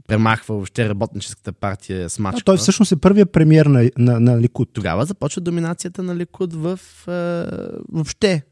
[0.08, 2.44] премахва въобще работническата партия с А, мачка.
[2.44, 4.70] той всъщност е първият премьер на, на, на Ликут.
[4.74, 7.12] Тогава започва доминацията на Ликуд в а,
[7.92, 8.44] въобще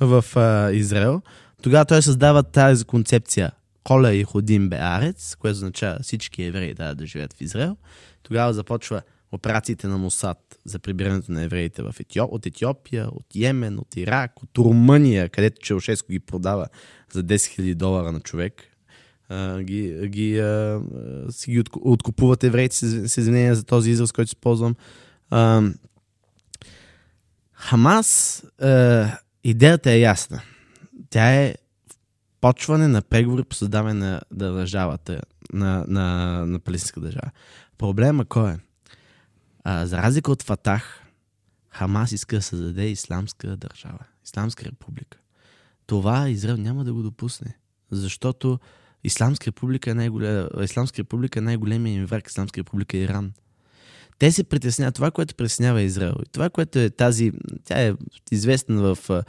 [0.00, 1.22] в а, Израел.
[1.62, 3.52] Тогава той създава тази концепция
[3.84, 7.76] Коля и Ходим Беарец, което означава всички евреи трябва да живеят в Израел.
[8.22, 9.02] Тогава започва
[9.32, 14.42] операциите на Мосад за прибирането на евреите в Етиоп, от Етиопия, от Йемен, от Ирак,
[14.42, 16.66] от Румъния, където Челшеско ги продава
[17.12, 18.62] за 10 000 долара на човек.
[19.28, 24.12] А, ги, ги, а, а, си ги отку- откупуват евреите, с извинение за този израз,
[24.12, 24.74] който използвам.
[25.30, 25.62] А,
[27.52, 29.04] Хамас, е,
[29.44, 30.42] идеята е ясна.
[31.12, 31.54] Тя е
[32.40, 35.20] почване на преговори по създаване на държавата,
[35.52, 36.06] на, на,
[36.46, 37.30] на палестинска държава.
[37.78, 38.58] Проблема кой е?
[39.64, 41.02] А, за разлика от Фатах,
[41.68, 45.18] Хамас иска да създаде исламска държава, исламска република.
[45.86, 47.56] Това Израел няма да го допусне,
[47.90, 48.58] защото
[49.04, 50.48] Исламска република е, най-голем...
[50.62, 52.28] Исламска република е най-големия им враг.
[52.28, 53.32] Исламска република е Иран.
[54.18, 54.94] Те се притесняват.
[54.94, 57.32] Това, което притеснява Израел, и това, което е тази,
[57.64, 57.92] тя е
[58.32, 59.24] известна в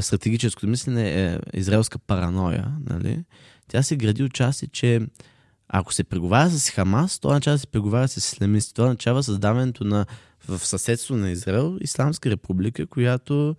[0.00, 2.72] стратегическото мислене, е израелска параноя.
[2.90, 3.24] Нали?
[3.68, 5.00] Тя се гради от части, че
[5.68, 8.74] ако се преговаря с Хамас, то означава да се преговаря с исламисти.
[8.74, 10.06] Това означава създаването на
[10.48, 13.56] в съседство на Израел Исламска република, която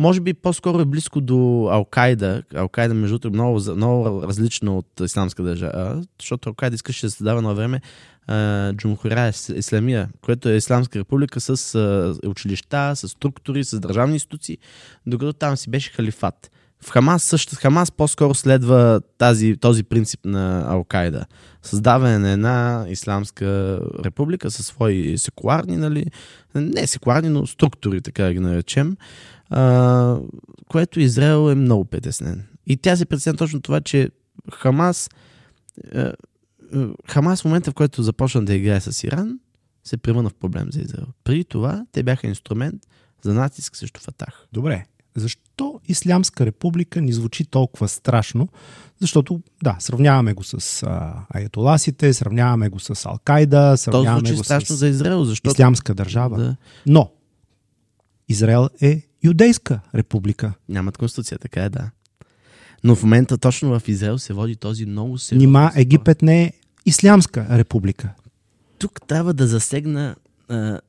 [0.00, 2.42] може би по-скоро е близко до Алкайда.
[2.54, 7.42] Алкайда, между другото, е много, много различно от исламска държава, защото Алкайда искаше да създава
[7.42, 7.80] на време
[8.26, 14.14] а, Джумхурия Ис- Исламия, което е исламска република с а, училища, с структури, с държавни
[14.14, 14.58] институции,
[15.06, 16.50] докато там си беше халифат.
[16.84, 21.24] В Хамас също, Хамас по-скоро следва тази, този принцип на Алкайда.
[21.62, 26.06] Създаване на една исламска република със свои секуларни, нали,
[26.54, 28.96] не секуларни, но структури, така да ги наречем,
[29.50, 30.18] а,
[30.68, 32.46] което Израел е много притеснен.
[32.66, 34.10] И тя се притеснява точно това, че
[34.52, 35.10] Хамас,
[35.94, 36.12] е, е,
[37.08, 39.38] Хамас в момента, в който започна да играе с Иран,
[39.84, 41.06] се превърна в проблем за Израел.
[41.24, 42.86] Преди това те бяха инструмент
[43.22, 44.46] за натиск срещу Фатах.
[44.52, 44.84] Добре.
[45.16, 48.48] Защо Ислямска република ни звучи толкова страшно?
[49.00, 54.44] Защото, да, сравняваме го с а, аятоласите, сравняваме го с Алкайда, То сравняваме звучи го
[54.44, 55.50] страшно с за Израел, защото...
[55.50, 56.38] Ислямска държава.
[56.38, 57.12] Да, Но
[58.28, 60.52] Израел е юдейска република.
[60.68, 61.90] нямат конституция, така е, да.
[62.84, 65.72] Но в момента точно в Израел се води този много сериозен Нима.
[65.76, 66.52] Египет не е
[66.86, 68.08] Ислямска република.
[68.78, 70.16] Тук трябва да засегна...
[70.48, 70.80] А,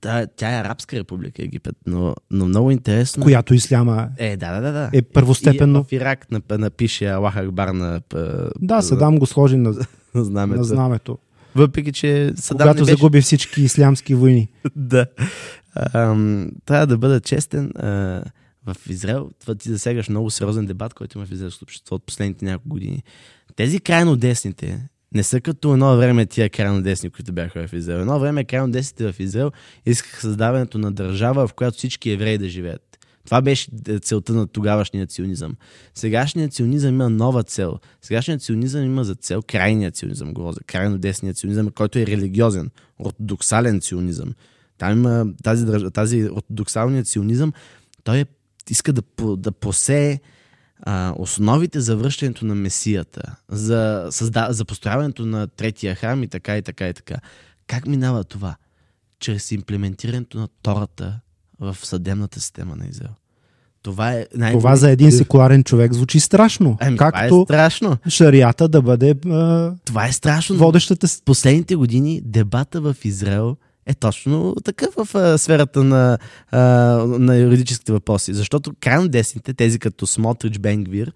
[0.00, 3.22] тя, тя е арабска република Египет, но, но много интересно...
[3.22, 4.90] Която Исляма Е, да, да, да.
[4.92, 5.78] е първостепенно.
[5.80, 8.00] И в Ирак нап- напише Аллах Акбар на,
[8.60, 9.74] Да, Садам го сложи на,
[10.14, 10.58] на знамето.
[10.58, 11.18] на знамето.
[11.54, 12.96] Въпреки, че Садам Когато беше...
[12.96, 14.48] загуби всички ислямски войни.
[14.76, 15.06] да.
[16.64, 17.72] Трябва да бъда честен.
[18.66, 22.44] В Израел, това ти засягаш много сериозен дебат, който има в израелското общество от последните
[22.44, 23.02] няколко години.
[23.56, 28.00] Тези крайно десните не са като едно време тия крайно десни, които бяха в Израел.
[28.00, 29.50] Едно време крайно десните в Израел
[29.86, 32.98] искаха създаването на държава, в която всички евреи да живеят.
[33.24, 33.70] Това беше
[34.02, 35.56] целта на тогавашния ционизъм.
[35.94, 37.78] Сегашният ционизъм има нова цел.
[38.02, 42.70] Сегашният ционизъм има за цел крайният ционизъм, говоря за крайно десният ционизъм, който е религиозен,
[42.98, 44.34] ортодоксален ционизъм.
[44.80, 47.52] Там има тази, тази ортодоксалният ционизъм,
[48.04, 48.24] той е,
[48.70, 49.02] иска да,
[49.36, 50.20] да посее
[50.82, 56.56] а, основите за връщането на Месията, за, създа, за построяването на третия храм и така
[56.56, 57.14] и така и така.
[57.66, 58.56] Как минава това?
[59.20, 61.20] Чрез имплементирането на Тората
[61.60, 63.12] в съдебната система на Израел.
[63.82, 66.76] Това е най- Това за един секуларен човек звучи страшно.
[66.80, 67.96] Ами, това е Както страшно.
[68.08, 70.56] шарията да бъде а, Това е страшно.
[70.56, 73.56] водещата последните години дебата в Израел
[73.90, 76.18] е точно такъв в а, сферата на,
[76.50, 76.60] а,
[77.06, 78.34] на юридическите въпроси.
[78.34, 81.12] Защото крайно десните, тези като Смотрич, Бенгвир,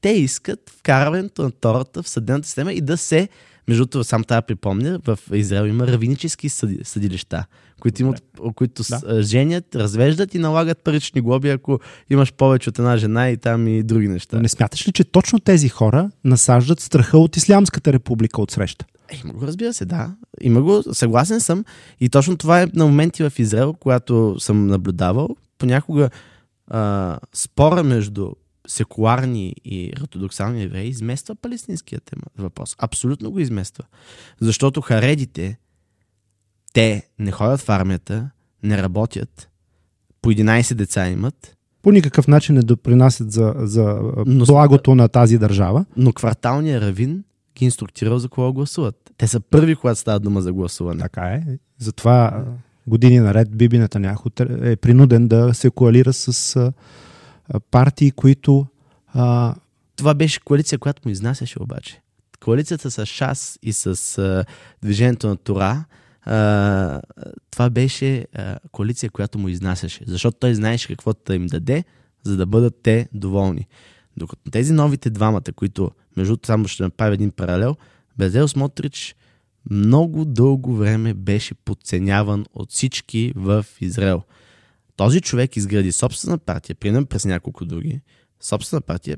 [0.00, 3.28] те искат вкарването на Тората в съдебната система и да се,
[3.68, 7.44] между другото, сам трябва да припомня, в Израел има равинически съди, съдилища,
[7.80, 8.22] които, имат,
[8.54, 8.98] които Да.
[8.98, 9.22] да.
[9.22, 13.82] женят, развеждат и налагат парични глоби, ако имаш повече от една жена и там и
[13.82, 14.40] други неща.
[14.40, 18.84] Не смяташ ли, че точно тези хора насаждат страха от Ислямската република от среща?
[19.08, 20.16] Е, Има го, разбира се, да.
[20.40, 21.64] Има го, съгласен съм.
[22.00, 25.28] И точно това е на моменти в Израел, когато съм наблюдавал.
[25.58, 26.10] Понякога
[26.68, 28.30] а, спора между
[28.68, 32.76] секуларни и ортодоксални евреи измества палестинския тема, въпрос.
[32.78, 33.84] Абсолютно го измества.
[34.40, 35.58] Защото харедите,
[36.72, 38.30] те не ходят в армията,
[38.62, 39.48] не работят,
[40.22, 45.38] по 11 деца имат, По никакъв начин не допринасят за, за Но- благото на тази
[45.38, 45.84] държава.
[45.96, 47.24] но кварталният равин
[47.56, 49.12] ги инструктирал за кого гласуват.
[49.16, 51.00] Те са първи, когато става дума за гласуване.
[51.00, 51.42] Така е.
[51.78, 52.44] Затова
[52.86, 56.72] години наред Биби Нетаняху тр- е принуден да се коалира с
[57.70, 58.66] партии, които
[59.08, 59.54] а,
[59.96, 62.00] Това беше коалиция, която му изнасяше обаче.
[62.44, 64.44] Коалицията с ШАС и с а,
[64.82, 65.84] движението на Тора,
[66.22, 67.00] а,
[67.50, 70.04] това беше а, коалиция, която му изнасяше.
[70.06, 71.84] Защото той знаеше какво да им даде,
[72.22, 73.66] за да бъдат те доволни.
[74.16, 77.76] Докато тези новите двамата, които, между другото, само ще направя един паралел,
[78.18, 79.16] Безел Смотрич
[79.70, 84.22] много дълго време беше подценяван от всички в Израел.
[84.96, 88.00] Този човек изгради собствена партия, примерно през няколко други,
[88.40, 89.16] собствена партия.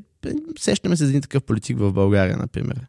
[0.59, 2.87] Сещаме се за един такъв политик в България, например.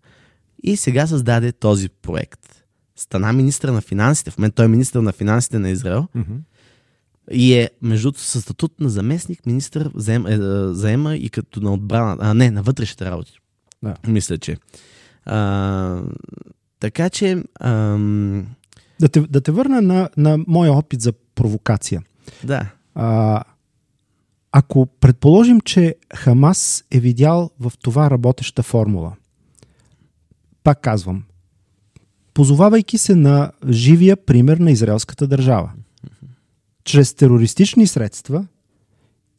[0.63, 2.63] И сега създаде този проект.
[2.95, 4.31] Стана министър на финансите.
[4.31, 6.07] В момента той е министър на финансите на Израел.
[7.31, 10.37] И е, между другото, със статут на заместник министър заема, е, е,
[10.73, 12.17] заема и като на отбрана.
[12.19, 13.39] А, не, на вътрешните работи.
[13.83, 13.95] Да.
[14.07, 14.57] Мисля, че.
[15.25, 16.01] А,
[16.79, 17.43] така че.
[17.59, 18.47] Ам,
[18.99, 22.01] да, те, да те върна на, на моя опит за провокация.
[22.43, 22.71] да.
[22.95, 23.43] А,
[24.51, 29.15] ако предположим, че Хамас е видял в това работеща формула,
[30.63, 31.23] пак казвам,
[32.33, 35.71] позовавайки се на живия пример на израелската държава,
[36.83, 38.45] чрез терористични средства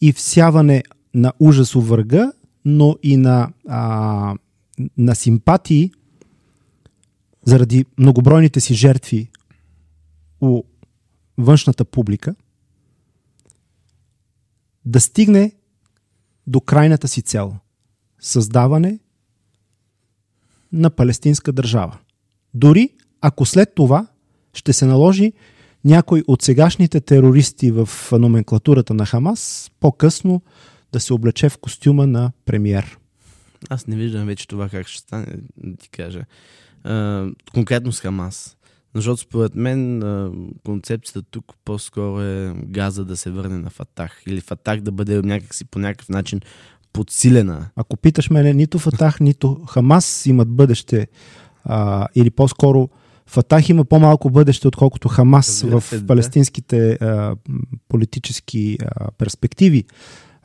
[0.01, 0.83] и всяване
[1.15, 2.33] на ужас у врага,
[2.71, 4.35] но и на, а,
[4.97, 5.93] на симпатии
[7.45, 9.31] заради многобройните си жертви
[10.41, 10.63] у
[11.39, 12.35] външната публика,
[14.85, 15.53] да стигне
[16.47, 17.55] до крайната си цел
[18.21, 18.99] създаване
[20.73, 21.99] на палестинска държава.
[22.55, 22.91] Дори
[23.21, 24.07] ако след това
[24.53, 25.33] ще се наложи
[25.85, 30.43] някой от сегашните терористи в номенклатурата на Хамас по-късно
[30.93, 32.99] да се облече в костюма на премиер.
[33.69, 35.27] Аз не виждам вече това как ще стане,
[35.57, 36.25] да ти кажа.
[36.85, 38.57] А, конкретно с Хамас.
[38.95, 40.03] Защото според мен
[40.65, 44.23] концепцията тук по-скоро е газа да се върне на Фатах.
[44.27, 46.41] Или Фатах да бъде някакси по някакъв начин
[46.93, 47.71] подсилена.
[47.77, 51.09] Ако питаш мене, нито Фатах, нито Хамас имат бъдеще,
[51.65, 52.89] а, или по-скоро
[53.27, 57.37] Фатах има по-малко бъдеще, отколкото Хамас Разбира в палестинските а,
[57.89, 59.85] политически а, перспективи,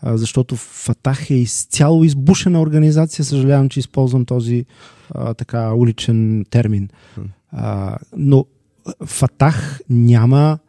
[0.04, 3.26] защото Фатах е изцяло избушена организация.
[3.26, 4.66] Съжалявам, че използвам този
[5.16, 6.90] а, така уличен термин.
[7.52, 8.46] А, но
[9.06, 10.60] Фатах няма.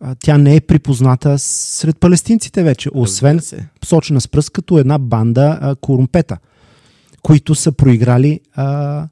[0.00, 3.40] а, Тя не е припозната сред палестинците вече, освен
[3.84, 6.38] сочена с пръст като една банда а, корумпета,
[7.22, 9.06] които са проиграли а,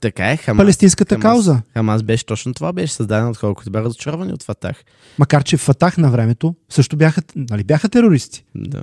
[0.00, 0.62] Така е, Хамас.
[0.62, 1.62] палестинската Хамас, кауза.
[1.74, 4.84] Хамас беше точно това, беше създаден от хора, които бяха разочаровани от Фатах.
[5.18, 8.44] Макар, че Фатах на времето също бяха, нали, бяха терористи.
[8.54, 8.82] Да.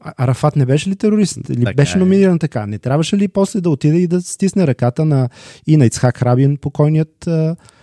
[0.00, 1.38] Арафат не беше ли терорист?
[1.48, 2.00] Или Така беше е.
[2.00, 2.66] номиниран така?
[2.66, 5.28] Не трябваше ли после да отиде и да стисне ръката на,
[5.66, 7.28] и на Ицхак Рабин, покойният,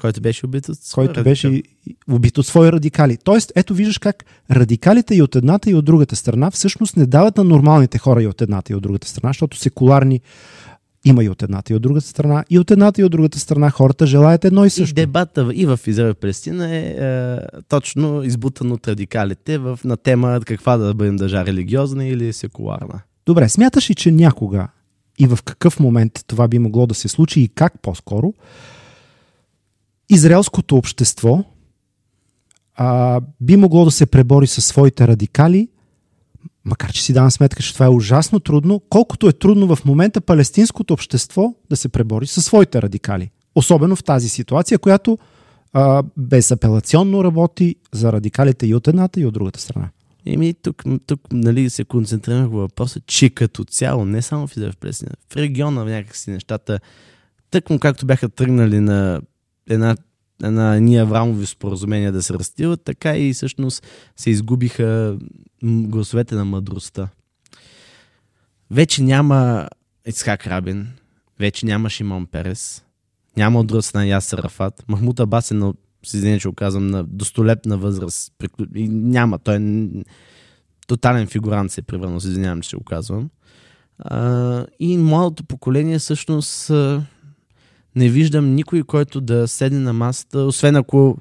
[0.02, 1.72] Който беше убит от който беше радикал.
[1.88, 3.18] и- убит от свои радикали?
[3.18, 7.38] Тоест, ето виждаш как радикалите и от едната и от другата страна всъщност не дават
[7.38, 10.22] на нормалните хора и от едната и от другата страна, защото секуларни
[11.08, 12.44] има и от едната и от другата страна.
[12.50, 14.96] И от едната и от другата страна хората желаят едно и И също.
[14.96, 19.98] дебата в- и в Израел и Палестина е, е точно избутан от радикалите в, на
[19.98, 23.02] тема каква да бъдем държа, религиозна или секуларна.
[23.26, 24.68] Добре, смяташ ли, че някога
[25.20, 28.34] и в какъв момент това би могло да се случи и как по-скоро
[30.10, 31.44] израелското общество
[32.76, 35.68] а, би могло да се пребори със своите радикали,
[36.68, 40.22] макар че си давам сметка, че това е ужасно трудно, колкото е трудно в момента
[40.22, 43.30] палестинското общество да се пребори със своите радикали.
[43.56, 45.18] Особено в тази ситуация, която
[45.74, 49.90] а, безапелационно работи за радикалите и от едната и от другата страна.
[50.26, 54.72] Еми, тук, тук нали, се концентрираме по въпроса, че като цяло, не само в Израел
[54.72, 56.80] в Палестина, в региона някакси нещата,
[57.52, 59.22] тъкмо както бяха тръгнали на
[59.70, 59.96] една,
[60.44, 63.84] една ние Аврамови споразумения да се разтиват, така и всъщност
[64.16, 65.18] се изгубиха
[65.64, 67.10] гласовете на мъдростта.
[68.72, 69.68] Вече няма
[70.08, 70.88] Ицхак Рабин,
[71.40, 72.84] вече няма Шимон Перес,
[73.38, 74.84] няма от друга страна Ясер Рафат.
[74.88, 75.74] Махмут Абас е на,
[76.06, 78.34] с извинение, че казвам, на достолепна възраст.
[78.76, 79.88] И няма, той е
[80.88, 83.30] тотален фигурант се е превърнал, извинявам, че го казвам.
[84.00, 86.72] А, и младото поколение всъщност
[87.98, 91.18] не виждам никой, който да седне на масата, освен ако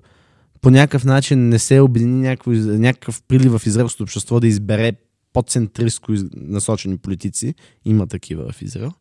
[0.61, 4.93] по някакъв начин не се обедини някакво, някакъв прилив в израелското общество да избере
[5.33, 7.55] по-центристко насочени политици,
[7.85, 8.93] има такива в Израел,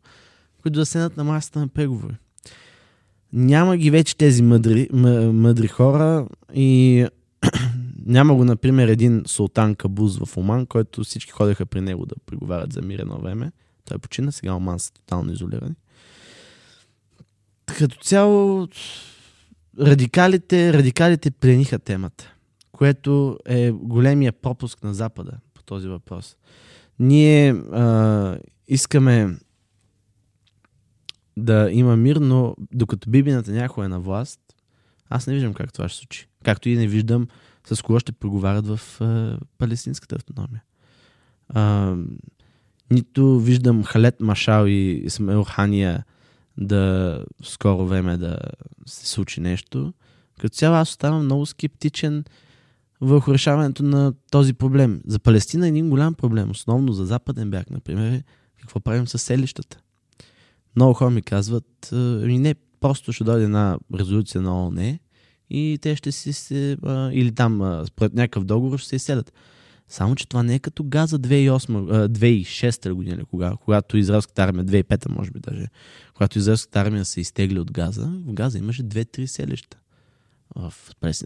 [0.62, 2.14] които да седнат на масата на преговори.
[3.32, 7.06] Няма ги вече тези мъдри, мъдри хора и
[8.06, 12.72] няма го, например, един султан Кабуз в Оман, който всички ходеха при него да преговарят
[12.72, 13.52] за мир едно време.
[13.84, 15.74] Той почина, сега Оман са тотално изолирани.
[17.66, 18.68] Като цяло,
[19.80, 22.34] радикалите, радикалите плениха темата,
[22.72, 26.36] което е големия пропуск на Запада по този въпрос.
[26.98, 28.38] Ние а,
[28.68, 29.36] искаме
[31.36, 34.40] да има мир, но докато Биби Натаняхо е на власт,
[35.10, 36.28] аз не виждам как това ще случи.
[36.44, 37.28] Както и не виждам
[37.64, 40.62] с кого ще преговарят в а, палестинската автономия.
[41.48, 41.94] А,
[42.90, 46.04] нито виждам Халет Машал и Исмаил Хания
[46.58, 48.38] да в скоро време да
[48.86, 49.92] се случи нещо.
[50.40, 52.24] Като цяло аз оставам много скептичен
[53.00, 55.02] върху решаването на този проблем.
[55.06, 58.24] За Палестина е един голям проблем, основно за Западен бряг, например, е
[58.60, 59.78] какво правим с селищата.
[60.76, 64.98] Много хора ми казват, ами не, просто ще дойде една резолюция на ООН
[65.50, 66.76] и те ще си се,
[67.12, 69.32] или там, според някакъв договор ще се изселят.
[69.88, 74.64] Само, че това не е като Газа 2008, а, 2006 година, кога, когато израелската армия,
[74.64, 75.66] 2005 може би даже,
[76.14, 79.78] когато израелската армия се изтегли от Газа, в Газа имаше 2-3 селища.
[80.56, 80.74] В,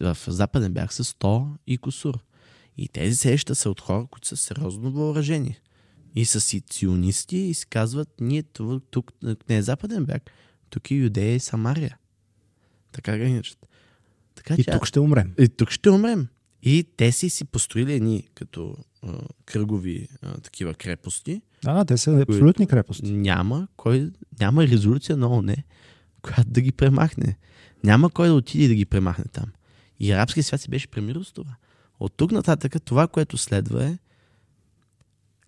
[0.01, 2.19] в Западен бях с 100 и косур.
[2.77, 5.59] И тези селища са от хора, които са сериозно въоръжени.
[6.15, 9.13] И са си ционисти и си казват, ние тук, тук
[9.49, 10.31] не е Западен бряг,
[10.71, 11.97] тук е Юдея и Самария.
[12.93, 13.67] Така граничат.
[14.35, 15.35] Така, И че тук ще умрем.
[15.39, 16.29] и тук ще умрем.
[16.63, 21.43] И те си си построили едни като а, кръгови а, такива крепости.
[21.65, 23.13] Да, да, те са абсолютни крепости.
[23.13, 25.57] Няма кой, няма резолюция на ООН,
[26.23, 27.37] която да ги премахне.
[27.85, 29.47] Няма кой да отиде да ги премахне там.
[30.01, 31.57] И арабския свят се беше премирил с това.
[32.01, 33.99] От тук нататък това, което следва е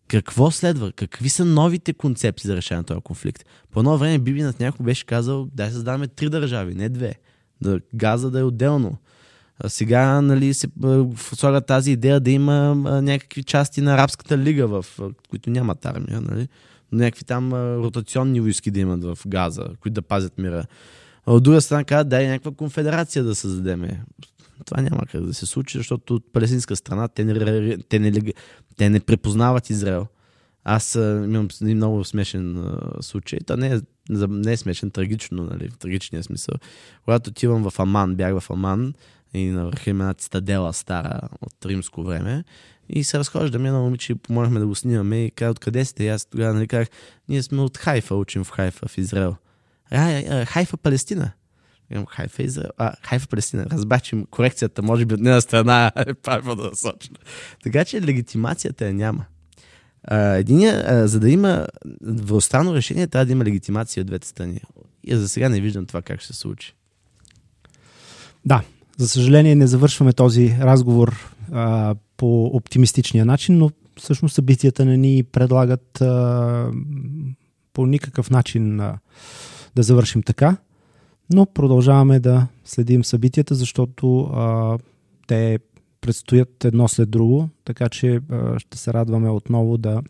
[0.08, 0.92] Какво следва?
[0.92, 3.44] Какви са новите концепции за решение на този конфликт?
[3.70, 7.14] По едно време Биби над някой беше казал, дай създаваме три държави, не две.
[7.60, 8.98] Да, газа да е отделно.
[9.66, 10.68] Сега нали, се
[11.22, 14.86] слага тази идея да има някакви части на Арабската лига, в
[15.30, 16.20] които нямат армия.
[16.20, 16.48] Нали?
[16.92, 20.64] Някакви там ротационни войски да имат в Газа, които да пазят мира.
[21.26, 24.02] А от друга страна казват, дай някаква конфедерация да създадеме.
[24.64, 28.12] Това няма как да се случи, защото от палестинска страна те не, те не,
[28.76, 30.06] те не препознават Израел.
[30.64, 32.64] Аз имам един много смешен
[33.00, 33.38] случай.
[33.46, 33.80] То не е,
[34.28, 36.54] не е смешен, трагично, нали, в трагичния смисъл.
[37.04, 38.94] Когато отивам в Аман, бях в Аман
[39.34, 42.44] и на върха има една цитадела стара от римско време
[42.88, 46.04] и се разхождаме на момиче и помолихме да го снимаме и каза, откъде сте?
[46.04, 46.88] И аз тогава нали, казах,
[47.28, 49.36] ние сме от Хайфа, учим в Хайфа, в Израел.
[49.90, 51.32] А, Хайфа, Палестина.
[52.08, 52.70] Хайфа, Израел.
[52.78, 53.66] А, Хайфа, Палестина.
[53.72, 57.16] Разбрах, че корекцията може би от една страна е правилно да сочна.
[57.62, 59.24] Така че легитимацията я няма.
[60.04, 61.66] А, единия, а, за да има
[62.02, 64.60] двустранно решение, трябва да има легитимация от двете страни.
[65.04, 66.74] И за сега не виждам това как ще се случи.
[68.44, 68.62] Да,
[68.96, 75.22] за съжаление не завършваме този разговор а, по оптимистичния начин, но всъщност събитията не ни
[75.22, 76.70] предлагат а,
[77.72, 78.98] по никакъв начин а,
[79.74, 80.56] да завършим така.
[81.32, 84.78] Но продължаваме да следим събитията, защото а,
[85.26, 85.58] те
[86.00, 90.02] предстоят едно след друго, така че а, ще се радваме отново да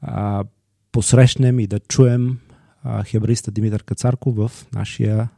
[0.00, 0.44] а,
[0.92, 2.38] посрещнем и да чуем
[2.82, 5.28] а, хебриста Димитър Кацарко в нашия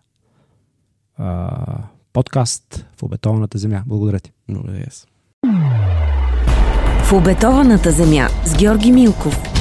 [2.16, 3.82] подкаст в обетованата земя.
[3.86, 4.32] Благодаря ти.
[4.48, 5.06] Благодаря.
[7.02, 9.55] В обетованата земя с Георги Милков.